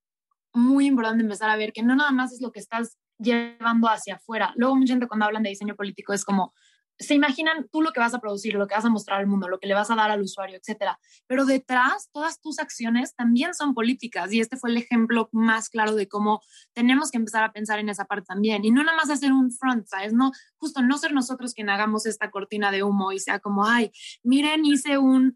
muy 0.52 0.86
importante 0.86 1.22
empezar 1.22 1.50
a 1.50 1.56
ver 1.56 1.72
que 1.72 1.82
no 1.82 1.96
nada 1.96 2.12
más 2.12 2.32
es 2.32 2.40
lo 2.40 2.52
que 2.52 2.60
estás 2.60 2.98
llevando 3.18 3.88
hacia 3.88 4.16
afuera. 4.16 4.52
Luego 4.56 4.76
mucha 4.76 4.92
gente 4.92 5.08
cuando 5.08 5.26
hablan 5.26 5.42
de 5.42 5.50
diseño 5.50 5.76
político 5.76 6.12
es 6.12 6.24
como, 6.24 6.54
se 7.00 7.14
imaginan 7.14 7.66
tú 7.72 7.80
lo 7.80 7.92
que 7.92 8.00
vas 8.00 8.12
a 8.12 8.20
producir, 8.20 8.54
lo 8.54 8.66
que 8.66 8.74
vas 8.74 8.84
a 8.84 8.90
mostrar 8.90 9.20
al 9.20 9.26
mundo, 9.26 9.48
lo 9.48 9.58
que 9.58 9.66
le 9.66 9.74
vas 9.74 9.90
a 9.90 9.94
dar 9.94 10.10
al 10.10 10.20
usuario, 10.20 10.58
etcétera. 10.58 11.00
Pero 11.26 11.46
detrás, 11.46 12.10
todas 12.12 12.40
tus 12.40 12.58
acciones 12.58 13.14
también 13.16 13.54
son 13.54 13.72
políticas 13.72 14.32
y 14.32 14.40
este 14.40 14.58
fue 14.58 14.70
el 14.70 14.76
ejemplo 14.76 15.30
más 15.32 15.70
claro 15.70 15.94
de 15.94 16.08
cómo 16.08 16.42
tenemos 16.74 17.10
que 17.10 17.16
empezar 17.16 17.42
a 17.42 17.52
pensar 17.52 17.78
en 17.78 17.88
esa 17.88 18.04
parte 18.04 18.26
también 18.26 18.64
y 18.66 18.70
no 18.70 18.84
nada 18.84 18.96
más 18.98 19.08
hacer 19.08 19.32
un 19.32 19.50
front, 19.50 19.86
¿sabes? 19.86 20.12
No, 20.12 20.30
justo 20.58 20.82
no 20.82 20.98
ser 20.98 21.12
nosotros 21.12 21.54
quien 21.54 21.70
hagamos 21.70 22.04
esta 22.04 22.30
cortina 22.30 22.70
de 22.70 22.82
humo 22.82 23.12
y 23.12 23.18
sea 23.18 23.40
como, 23.40 23.64
ay, 23.64 23.90
miren, 24.22 24.66
hice 24.66 24.98
un 24.98 25.34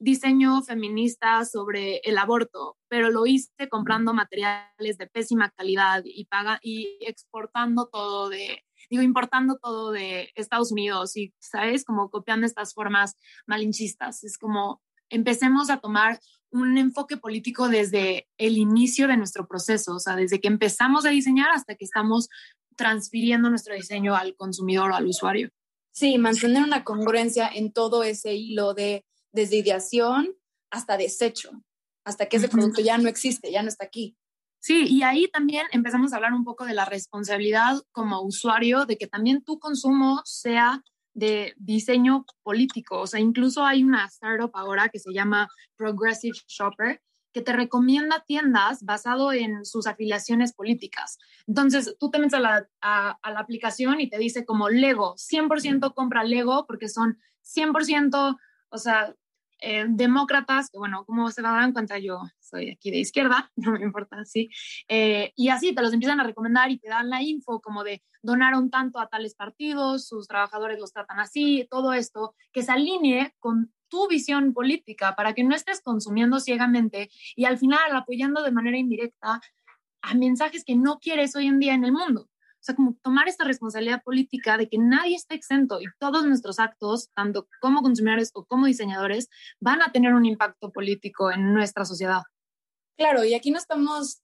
diseño 0.00 0.62
feminista 0.62 1.44
sobre 1.44 2.00
el 2.04 2.18
aborto, 2.18 2.76
pero 2.88 3.10
lo 3.10 3.26
hice 3.26 3.68
comprando 3.70 4.12
materiales 4.12 4.98
de 4.98 5.06
pésima 5.06 5.50
calidad 5.50 6.02
y 6.04 6.26
paga 6.26 6.60
y 6.62 6.98
exportando 7.00 7.88
todo 7.88 8.28
de 8.28 8.62
digo, 8.90 9.02
importando 9.02 9.58
todo 9.60 9.92
de 9.92 10.30
Estados 10.34 10.72
Unidos 10.72 11.16
y, 11.16 11.34
¿sabes? 11.38 11.84
Como 11.84 12.10
copiando 12.10 12.46
estas 12.46 12.74
formas 12.74 13.16
malinchistas. 13.46 14.24
Es 14.24 14.38
como 14.38 14.82
empecemos 15.10 15.70
a 15.70 15.78
tomar 15.78 16.20
un 16.50 16.78
enfoque 16.78 17.16
político 17.16 17.68
desde 17.68 18.28
el 18.38 18.56
inicio 18.56 19.06
de 19.08 19.16
nuestro 19.16 19.46
proceso, 19.46 19.96
o 19.96 19.98
sea, 19.98 20.16
desde 20.16 20.40
que 20.40 20.48
empezamos 20.48 21.04
a 21.04 21.10
diseñar 21.10 21.50
hasta 21.50 21.74
que 21.74 21.84
estamos 21.84 22.28
transfiriendo 22.76 23.50
nuestro 23.50 23.74
diseño 23.74 24.14
al 24.14 24.34
consumidor 24.36 24.92
o 24.92 24.94
al 24.94 25.06
usuario. 25.06 25.50
Sí, 25.92 26.16
mantener 26.16 26.62
una 26.62 26.84
congruencia 26.84 27.48
en 27.48 27.72
todo 27.72 28.02
ese 28.02 28.34
hilo 28.34 28.72
de 28.72 29.04
desde 29.32 29.56
ideación 29.56 30.34
hasta 30.70 30.96
desecho, 30.96 31.50
hasta 32.04 32.26
que 32.26 32.36
ese 32.36 32.48
producto 32.48 32.80
ya 32.80 32.98
no 32.98 33.08
existe, 33.08 33.50
ya 33.50 33.62
no 33.62 33.68
está 33.68 33.84
aquí. 33.84 34.16
Sí, 34.60 34.86
y 34.88 35.02
ahí 35.02 35.28
también 35.28 35.66
empezamos 35.72 36.12
a 36.12 36.16
hablar 36.16 36.32
un 36.32 36.44
poco 36.44 36.64
de 36.64 36.74
la 36.74 36.84
responsabilidad 36.84 37.80
como 37.92 38.22
usuario, 38.22 38.86
de 38.86 38.98
que 38.98 39.06
también 39.06 39.42
tu 39.44 39.58
consumo 39.58 40.20
sea 40.24 40.82
de 41.14 41.54
diseño 41.56 42.24
político. 42.42 43.00
O 43.00 43.06
sea, 43.06 43.20
incluso 43.20 43.64
hay 43.64 43.82
una 43.82 44.04
startup 44.06 44.50
ahora 44.54 44.88
que 44.88 44.98
se 44.98 45.12
llama 45.12 45.48
Progressive 45.76 46.36
Shopper, 46.46 47.00
que 47.32 47.42
te 47.42 47.52
recomienda 47.52 48.24
tiendas 48.26 48.82
basado 48.84 49.32
en 49.32 49.64
sus 49.64 49.86
afiliaciones 49.86 50.52
políticas. 50.54 51.18
Entonces, 51.46 51.96
tú 51.98 52.10
te 52.10 52.18
metes 52.18 52.34
a 52.34 52.40
la, 52.40 52.68
a 52.80 53.30
la 53.30 53.40
aplicación 53.40 54.00
y 54.00 54.08
te 54.08 54.18
dice 54.18 54.44
como 54.44 54.68
Lego, 54.68 55.14
100% 55.16 55.94
compra 55.94 56.24
Lego 56.24 56.66
porque 56.66 56.88
son 56.88 57.18
100%, 57.42 58.38
o 58.70 58.78
sea, 58.78 59.14
eh, 59.60 59.86
demócratas, 59.88 60.70
que 60.70 60.78
bueno, 60.78 61.04
como 61.04 61.30
se 61.30 61.42
darán 61.42 61.72
cuenta, 61.72 61.98
yo 61.98 62.20
soy 62.38 62.70
aquí 62.70 62.90
de 62.90 62.98
izquierda, 62.98 63.50
no 63.56 63.72
me 63.72 63.82
importa, 63.82 64.24
sí, 64.24 64.50
eh, 64.88 65.32
y 65.36 65.48
así 65.48 65.74
te 65.74 65.82
los 65.82 65.92
empiezan 65.92 66.20
a 66.20 66.24
recomendar 66.24 66.70
y 66.70 66.78
te 66.78 66.88
dan 66.88 67.10
la 67.10 67.22
info 67.22 67.60
como 67.60 67.84
de 67.84 68.02
donaron 68.22 68.70
tanto 68.70 68.98
a 68.98 69.08
tales 69.08 69.34
partidos, 69.34 70.06
sus 70.06 70.26
trabajadores 70.26 70.78
los 70.78 70.92
tratan 70.92 71.20
así, 71.20 71.66
todo 71.70 71.92
esto, 71.92 72.34
que 72.52 72.62
se 72.62 72.72
alinee 72.72 73.34
con 73.38 73.72
tu 73.88 74.08
visión 74.08 74.52
política 74.52 75.14
para 75.16 75.32
que 75.34 75.44
no 75.44 75.54
estés 75.54 75.80
consumiendo 75.80 76.40
ciegamente 76.40 77.10
y 77.34 77.46
al 77.46 77.58
final 77.58 77.94
apoyando 77.94 78.42
de 78.42 78.52
manera 78.52 78.76
indirecta 78.76 79.40
a 80.02 80.14
mensajes 80.14 80.64
que 80.64 80.76
no 80.76 80.98
quieres 80.98 81.34
hoy 81.36 81.46
en 81.46 81.58
día 81.58 81.74
en 81.74 81.84
el 81.84 81.92
mundo. 81.92 82.28
Sea, 82.68 82.74
como 82.74 82.98
tomar 83.02 83.28
esta 83.28 83.44
responsabilidad 83.44 84.02
política 84.02 84.58
de 84.58 84.68
que 84.68 84.76
nadie 84.76 85.16
está 85.16 85.34
exento 85.34 85.80
y 85.80 85.86
todos 85.98 86.26
nuestros 86.26 86.58
actos, 86.58 87.08
tanto 87.14 87.48
como 87.62 87.80
consumidores 87.80 88.30
o 88.34 88.44
como 88.44 88.66
diseñadores, 88.66 89.30
van 89.58 89.80
a 89.80 89.90
tener 89.90 90.12
un 90.12 90.26
impacto 90.26 90.70
político 90.70 91.32
en 91.32 91.54
nuestra 91.54 91.86
sociedad. 91.86 92.24
Claro, 92.98 93.24
y 93.24 93.32
aquí 93.32 93.50
no 93.50 93.56
estamos 93.56 94.20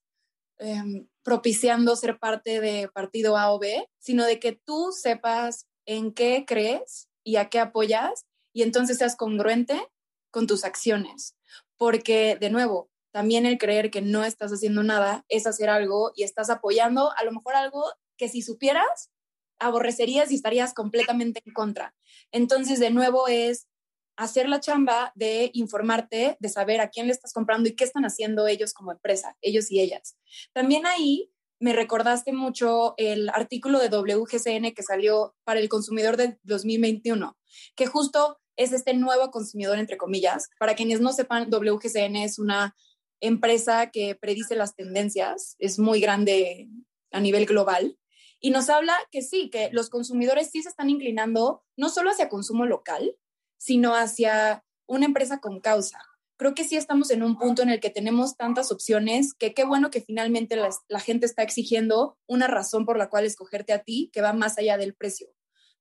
em, 0.59 1.07
propiciando 1.23 1.95
ser 1.95 2.19
parte 2.19 2.61
de 2.61 2.87
partido 2.93 3.35
A 3.35 3.51
o 3.51 3.57
B, 3.57 3.89
sino 3.97 4.25
de 4.25 4.39
que 4.39 4.61
tú 4.63 4.91
sepas 4.91 5.65
en 5.87 6.13
qué 6.13 6.45
crees 6.45 7.09
y 7.23 7.37
a 7.37 7.49
qué 7.49 7.59
apoyas 7.59 8.27
y 8.53 8.61
entonces 8.61 8.99
seas 8.99 9.15
congruente 9.15 9.89
con 10.29 10.45
tus 10.45 10.65
acciones. 10.65 11.35
Porque, 11.77 12.37
de 12.39 12.51
nuevo, 12.51 12.91
también 13.11 13.47
el 13.47 13.57
creer 13.57 13.89
que 13.89 14.03
no 14.03 14.23
estás 14.23 14.51
haciendo 14.51 14.83
nada 14.83 15.25
es 15.29 15.47
hacer 15.47 15.67
algo 15.71 16.11
y 16.13 16.21
estás 16.21 16.51
apoyando 16.51 17.11
a 17.17 17.23
lo 17.23 17.31
mejor 17.31 17.55
algo 17.55 17.85
que 18.17 18.29
si 18.29 18.41
supieras, 18.41 19.11
aborrecerías 19.59 20.31
y 20.31 20.35
estarías 20.35 20.73
completamente 20.73 21.41
en 21.45 21.53
contra. 21.53 21.95
Entonces, 22.31 22.79
de 22.79 22.91
nuevo, 22.91 23.27
es 23.27 23.67
hacer 24.17 24.47
la 24.47 24.59
chamba 24.59 25.11
de 25.15 25.51
informarte, 25.53 26.37
de 26.39 26.49
saber 26.49 26.81
a 26.81 26.89
quién 26.89 27.07
le 27.07 27.13
estás 27.13 27.33
comprando 27.33 27.69
y 27.69 27.75
qué 27.75 27.83
están 27.83 28.05
haciendo 28.05 28.47
ellos 28.47 28.73
como 28.73 28.91
empresa, 28.91 29.37
ellos 29.41 29.71
y 29.71 29.81
ellas. 29.81 30.17
También 30.53 30.85
ahí 30.85 31.31
me 31.59 31.73
recordaste 31.73 32.33
mucho 32.33 32.93
el 32.97 33.29
artículo 33.29 33.79
de 33.79 33.89
WGCN 33.89 34.73
que 34.73 34.83
salió 34.83 35.35
para 35.43 35.59
el 35.59 35.69
consumidor 35.69 36.17
de 36.17 36.37
2021, 36.43 37.37
que 37.75 37.87
justo 37.87 38.39
es 38.57 38.71
este 38.71 38.93
nuevo 38.93 39.31
consumidor, 39.31 39.79
entre 39.79 39.97
comillas. 39.97 40.49
Para 40.59 40.75
quienes 40.75 41.01
no 41.01 41.11
sepan, 41.11 41.49
WGCN 41.49 42.17
es 42.17 42.39
una 42.39 42.75
empresa 43.19 43.89
que 43.91 44.15
predice 44.15 44.55
las 44.55 44.75
tendencias, 44.75 45.55
es 45.59 45.79
muy 45.79 45.99
grande 45.99 46.69
a 47.11 47.19
nivel 47.19 47.45
global 47.45 47.97
y 48.45 48.51
nos 48.51 48.69
habla 48.69 48.93
que 49.09 49.23
sí, 49.23 49.49
que 49.49 49.71
los 49.71 49.89
consumidores 49.89 50.51
sí 50.51 50.61
se 50.61 50.69
están 50.69 50.91
inclinando 50.91 51.63
no 51.75 51.89
solo 51.89 52.11
hacia 52.11 52.29
consumo 52.29 52.67
local, 52.67 53.17
sino 53.57 53.95
hacia 53.95 54.63
una 54.85 55.07
empresa 55.07 55.39
con 55.39 55.61
causa. 55.61 55.97
Creo 56.37 56.53
que 56.53 56.63
sí 56.63 56.75
estamos 56.75 57.09
en 57.09 57.23
un 57.23 57.39
punto 57.39 57.63
en 57.63 57.69
el 57.69 57.79
que 57.79 57.89
tenemos 57.89 58.37
tantas 58.37 58.71
opciones 58.71 59.33
que 59.33 59.55
qué 59.55 59.63
bueno 59.63 59.89
que 59.89 60.01
finalmente 60.01 60.57
la, 60.57 60.99
gente 60.99 61.25
está 61.25 61.41
exigiendo 61.41 62.19
una 62.27 62.45
razón 62.45 62.85
por 62.85 62.99
la 62.99 63.09
cual 63.09 63.25
escogerte 63.25 63.73
a 63.73 63.81
ti 63.81 64.11
que 64.13 64.21
va 64.21 64.31
más 64.31 64.59
allá 64.59 64.77
del 64.77 64.93
precio. 64.93 65.27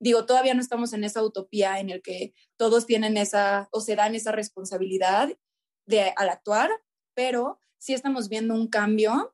Digo, 0.00 0.24
todavía 0.24 0.54
no 0.54 0.62
estamos 0.62 0.94
en 0.94 1.04
esa 1.04 1.22
utopía 1.22 1.80
en 1.80 1.90
el 1.90 2.00
que 2.00 2.32
todos 2.56 2.86
tienen 2.86 3.18
esa 3.18 3.68
o 3.72 3.82
se 3.82 3.94
dan 3.94 4.14
esa 4.14 4.32
responsabilidad 4.32 5.36
de 5.84 6.14
al 6.16 6.30
actuar, 6.30 6.70
pero 7.12 7.60
sí 7.76 7.92
estamos 7.92 8.30
viendo 8.30 8.54
un 8.54 8.68
cambio 8.68 9.33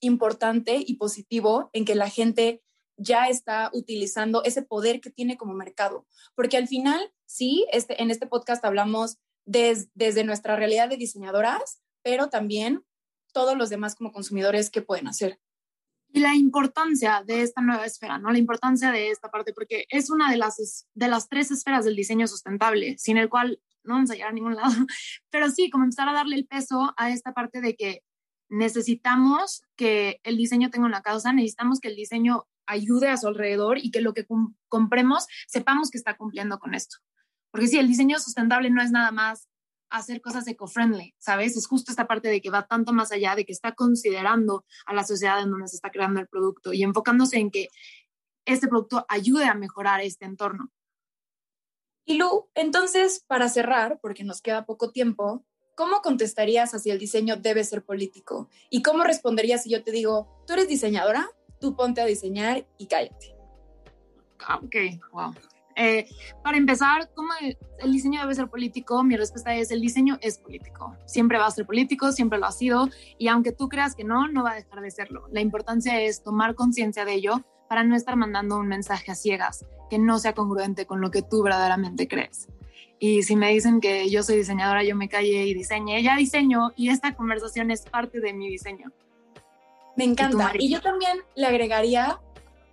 importante 0.00 0.82
y 0.86 0.96
positivo 0.96 1.70
en 1.72 1.84
que 1.84 1.94
la 1.94 2.08
gente 2.08 2.62
ya 2.96 3.28
está 3.28 3.70
utilizando 3.72 4.42
ese 4.44 4.62
poder 4.62 5.00
que 5.00 5.10
tiene 5.10 5.36
como 5.36 5.54
mercado. 5.54 6.06
Porque 6.34 6.56
al 6.56 6.68
final, 6.68 7.12
sí, 7.26 7.66
este, 7.72 8.02
en 8.02 8.10
este 8.10 8.26
podcast 8.26 8.64
hablamos 8.64 9.18
desde 9.44 10.24
nuestra 10.24 10.56
realidad 10.56 10.88
de 10.88 10.96
diseñadoras, 10.96 11.80
pero 12.02 12.28
también 12.28 12.84
todos 13.32 13.56
los 13.56 13.68
demás 13.68 13.94
como 13.94 14.12
consumidores 14.12 14.70
que 14.70 14.82
pueden 14.82 15.08
hacer. 15.08 15.38
Y 16.12 16.20
la 16.20 16.34
importancia 16.34 17.22
de 17.26 17.42
esta 17.42 17.60
nueva 17.60 17.84
esfera, 17.84 18.18
¿no? 18.18 18.30
La 18.30 18.38
importancia 18.38 18.90
de 18.90 19.10
esta 19.10 19.30
parte, 19.30 19.52
porque 19.52 19.84
es 19.90 20.08
una 20.08 20.30
de 20.30 20.38
las, 20.38 20.86
de 20.94 21.08
las 21.08 21.28
tres 21.28 21.50
esferas 21.50 21.84
del 21.84 21.96
diseño 21.96 22.26
sustentable, 22.26 22.96
sin 22.98 23.18
el 23.18 23.28
cual 23.28 23.60
no 23.84 23.94
vamos 23.94 24.10
a 24.10 24.14
llegar 24.14 24.30
a 24.30 24.32
ningún 24.32 24.56
lado. 24.56 24.70
Pero 25.30 25.50
sí, 25.50 25.70
comenzar 25.70 26.08
a 26.08 26.12
darle 26.12 26.36
el 26.36 26.46
peso 26.46 26.94
a 26.96 27.10
esta 27.10 27.34
parte 27.34 27.60
de 27.60 27.76
que 27.76 28.02
necesitamos 28.48 29.62
que 29.76 30.20
el 30.22 30.36
diseño 30.36 30.70
tenga 30.70 30.86
una 30.86 31.02
causa, 31.02 31.32
necesitamos 31.32 31.80
que 31.80 31.88
el 31.88 31.96
diseño 31.96 32.46
ayude 32.66 33.08
a 33.08 33.16
su 33.16 33.28
alrededor 33.28 33.78
y 33.78 33.90
que 33.90 34.00
lo 34.00 34.12
que 34.12 34.26
compremos 34.68 35.26
sepamos 35.46 35.90
que 35.90 35.98
está 35.98 36.16
cumpliendo 36.16 36.58
con 36.58 36.74
esto. 36.74 36.96
Porque 37.50 37.68
sí, 37.68 37.78
el 37.78 37.88
diseño 37.88 38.18
sustentable 38.18 38.70
no 38.70 38.82
es 38.82 38.90
nada 38.90 39.12
más 39.12 39.48
hacer 39.88 40.20
cosas 40.20 40.46
eco-friendly, 40.48 41.14
¿sabes? 41.18 41.56
Es 41.56 41.66
justo 41.66 41.90
esta 41.90 42.06
parte 42.06 42.28
de 42.28 42.40
que 42.40 42.50
va 42.50 42.66
tanto 42.66 42.92
más 42.92 43.12
allá, 43.12 43.36
de 43.36 43.44
que 43.44 43.52
está 43.52 43.72
considerando 43.72 44.64
a 44.84 44.94
la 44.94 45.04
sociedad 45.04 45.40
en 45.40 45.50
donde 45.50 45.68
se 45.68 45.76
está 45.76 45.90
creando 45.90 46.20
el 46.20 46.26
producto 46.26 46.72
y 46.72 46.82
enfocándose 46.82 47.38
en 47.38 47.50
que 47.50 47.68
este 48.44 48.68
producto 48.68 49.06
ayude 49.08 49.44
a 49.44 49.54
mejorar 49.54 50.00
este 50.00 50.24
entorno. 50.24 50.70
Y 52.04 52.18
Lu, 52.18 52.48
entonces, 52.54 53.24
para 53.26 53.48
cerrar, 53.48 53.98
porque 54.00 54.22
nos 54.22 54.40
queda 54.40 54.64
poco 54.64 54.92
tiempo, 54.92 55.44
¿cómo 55.76 56.00
contestarías 56.00 56.74
a 56.74 56.80
si 56.80 56.90
el 56.90 56.98
diseño 56.98 57.36
debe 57.36 57.62
ser 57.62 57.84
político? 57.84 58.48
¿Y 58.70 58.82
cómo 58.82 59.04
responderías 59.04 59.62
si 59.62 59.70
yo 59.70 59.84
te 59.84 59.92
digo, 59.92 60.42
tú 60.46 60.54
eres 60.54 60.66
diseñadora, 60.66 61.28
tú 61.60 61.76
ponte 61.76 62.00
a 62.00 62.06
diseñar 62.06 62.66
y 62.78 62.86
cállate? 62.86 63.36
Ah, 64.40 64.56
ok, 64.56 64.74
wow. 65.12 65.34
Eh, 65.78 66.08
para 66.42 66.56
empezar, 66.56 67.10
¿cómo 67.14 67.28
el 67.78 67.92
diseño 67.92 68.22
debe 68.22 68.34
ser 68.34 68.48
político? 68.48 69.04
Mi 69.04 69.14
respuesta 69.16 69.54
es, 69.54 69.70
el 69.70 69.82
diseño 69.82 70.18
es 70.22 70.38
político. 70.38 70.96
Siempre 71.04 71.38
va 71.38 71.46
a 71.46 71.50
ser 71.50 71.66
político, 71.66 72.10
siempre 72.12 72.38
lo 72.38 72.46
ha 72.46 72.52
sido, 72.52 72.88
y 73.18 73.28
aunque 73.28 73.52
tú 73.52 73.68
creas 73.68 73.94
que 73.94 74.02
no, 74.02 74.26
no 74.28 74.42
va 74.42 74.52
a 74.52 74.54
dejar 74.54 74.80
de 74.80 74.90
serlo. 74.90 75.28
La 75.30 75.42
importancia 75.42 76.00
es 76.00 76.22
tomar 76.22 76.54
conciencia 76.54 77.04
de 77.04 77.12
ello 77.12 77.44
para 77.68 77.84
no 77.84 77.94
estar 77.94 78.16
mandando 78.16 78.56
un 78.56 78.68
mensaje 78.68 79.10
a 79.10 79.14
ciegas 79.14 79.66
que 79.90 79.98
no 79.98 80.18
sea 80.18 80.34
congruente 80.34 80.86
con 80.86 81.02
lo 81.02 81.10
que 81.10 81.20
tú 81.20 81.42
verdaderamente 81.42 82.08
crees. 82.08 82.48
Y 82.98 83.22
si 83.22 83.36
me 83.36 83.52
dicen 83.52 83.80
que 83.80 84.08
yo 84.08 84.22
soy 84.22 84.36
diseñadora, 84.36 84.82
yo 84.82 84.96
me 84.96 85.08
calle 85.08 85.46
y 85.46 85.54
diseñe, 85.54 86.02
ya 86.02 86.16
diseño 86.16 86.72
y 86.76 86.88
esta 86.88 87.14
conversación 87.14 87.70
es 87.70 87.82
parte 87.82 88.20
de 88.20 88.32
mi 88.32 88.48
diseño. 88.48 88.90
Me 89.96 90.04
encanta. 90.04 90.52
Y, 90.54 90.66
y 90.66 90.70
yo 90.70 90.80
también 90.80 91.18
le 91.34 91.46
agregaría 91.46 92.20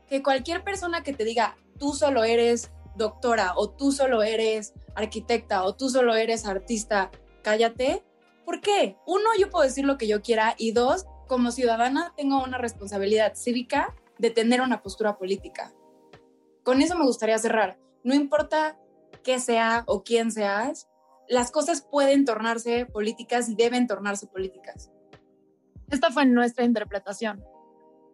que 0.08 0.24
cualquier 0.24 0.63
persona 0.63 1.03
que 1.03 1.13
te 1.13 1.25
diga, 1.25 1.58
tú 1.77 1.94
solo 1.94 2.24
eres 2.24 2.72
doctora 2.96 3.53
o 3.56 3.70
tú 3.70 3.92
solo 3.92 4.24
eres 4.24 4.74
arquitecta 4.96 5.63
o 5.63 5.75
tú 5.75 5.89
solo 5.89 6.15
eres 6.15 6.46
artista, 6.46 7.12
cállate. 7.44 8.03
¿Por 8.46 8.62
qué? 8.62 8.98
Uno, 9.08 9.30
yo 9.39 9.50
puedo 9.50 9.65
decir 9.65 9.86
lo 9.86 9.98
que 9.98 10.08
yo 10.08 10.22
quiera 10.22 10.56
y 10.58 10.72
dos, 10.72 11.06
como 11.27 11.51
ciudadana 11.51 12.13
tengo 12.15 12.44
una 12.44 12.58
responsabilidad 12.58 13.34
cívica 13.36 13.96
de 14.18 14.30
tener 14.30 14.62
una 14.62 14.82
postura 14.82 15.18
política. 15.18 15.74
Con 16.63 16.82
eso 16.82 16.98
me 16.98 17.06
gustaría 17.06 17.38
cerrar. 17.39 17.77
No 18.03 18.13
importa 18.13 18.77
qué 19.24 19.39
sea 19.39 19.84
o 19.88 20.03
quién 20.03 20.32
seas, 20.32 20.88
las 21.27 21.51
cosas 21.51 21.82
pueden 21.82 22.25
tornarse 22.25 22.86
políticas 22.86 23.50
y 23.50 23.55
deben 23.55 23.88
tornarse 23.88 24.27
políticas. 24.27 24.91
Esta 25.90 26.11
fue 26.11 26.25
nuestra 26.25 26.66
interpretación. 26.66 27.44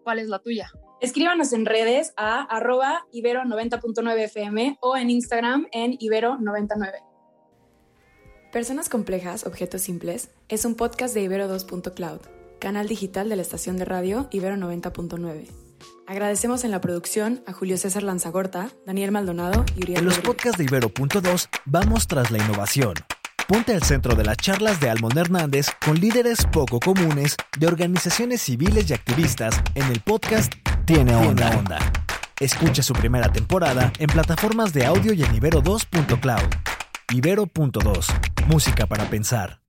¿Cuál 0.03 0.19
es 0.19 0.27
la 0.27 0.39
tuya? 0.39 0.71
Escríbanos 1.01 1.53
en 1.53 1.65
redes 1.65 2.13
a 2.17 2.41
arroba 2.41 3.05
ibero90.9 3.13 4.19
FM 4.23 4.77
o 4.81 4.97
en 4.97 5.09
Instagram 5.09 5.67
en 5.71 5.93
ibero99. 5.97 7.09
Personas 8.51 8.89
Complejas, 8.89 9.45
Objetos 9.45 9.83
Simples 9.83 10.31
es 10.49 10.65
un 10.65 10.73
podcast 10.73 11.13
de 11.13 11.23
Ibero2.cloud, 11.29 12.21
canal 12.59 12.87
digital 12.87 13.29
de 13.29 13.35
la 13.35 13.43
estación 13.43 13.77
de 13.77 13.85
radio 13.85 14.27
Ibero 14.31 14.55
90.9. 14.55 15.68
Agradecemos 16.07 16.63
en 16.63 16.71
la 16.71 16.81
producción 16.81 17.43
a 17.45 17.53
Julio 17.53 17.77
César 17.77 18.03
Lanzagorta, 18.03 18.69
Daniel 18.85 19.11
Maldonado 19.11 19.65
y 19.75 19.83
Uriel. 19.83 19.99
En 19.99 20.05
los 20.05 20.19
podcasts 20.19 20.57
de 20.57 20.65
Ibero.2 20.65 21.49
vamos 21.65 22.07
tras 22.07 22.31
la 22.31 22.39
innovación. 22.39 22.93
Ponte 23.47 23.73
al 23.73 23.83
centro 23.83 24.15
de 24.15 24.23
las 24.23 24.37
charlas 24.37 24.79
de 24.79 24.89
Almond 24.89 25.17
Hernández 25.17 25.67
con 25.83 25.99
líderes 25.99 26.45
poco 26.51 26.79
comunes 26.79 27.35
de 27.57 27.67
organizaciones 27.67 28.41
civiles 28.41 28.89
y 28.89 28.93
activistas 28.93 29.59
en 29.75 29.85
el 29.91 30.01
podcast 30.01 30.53
tiene 30.85 31.15
onda. 31.15 31.57
onda. 31.57 31.79
Escucha 32.39 32.83
su 32.83 32.93
primera 32.93 33.31
temporada 33.31 33.91
en 33.99 34.07
plataformas 34.07 34.71
de 34.71 34.85
audio 34.85 35.13
y 35.13 35.23
en 35.23 35.33
Ibero2.cloud. 35.39 36.49
Ibero.2. 37.11 38.45
Música 38.47 38.85
para 38.85 39.09
pensar. 39.09 39.61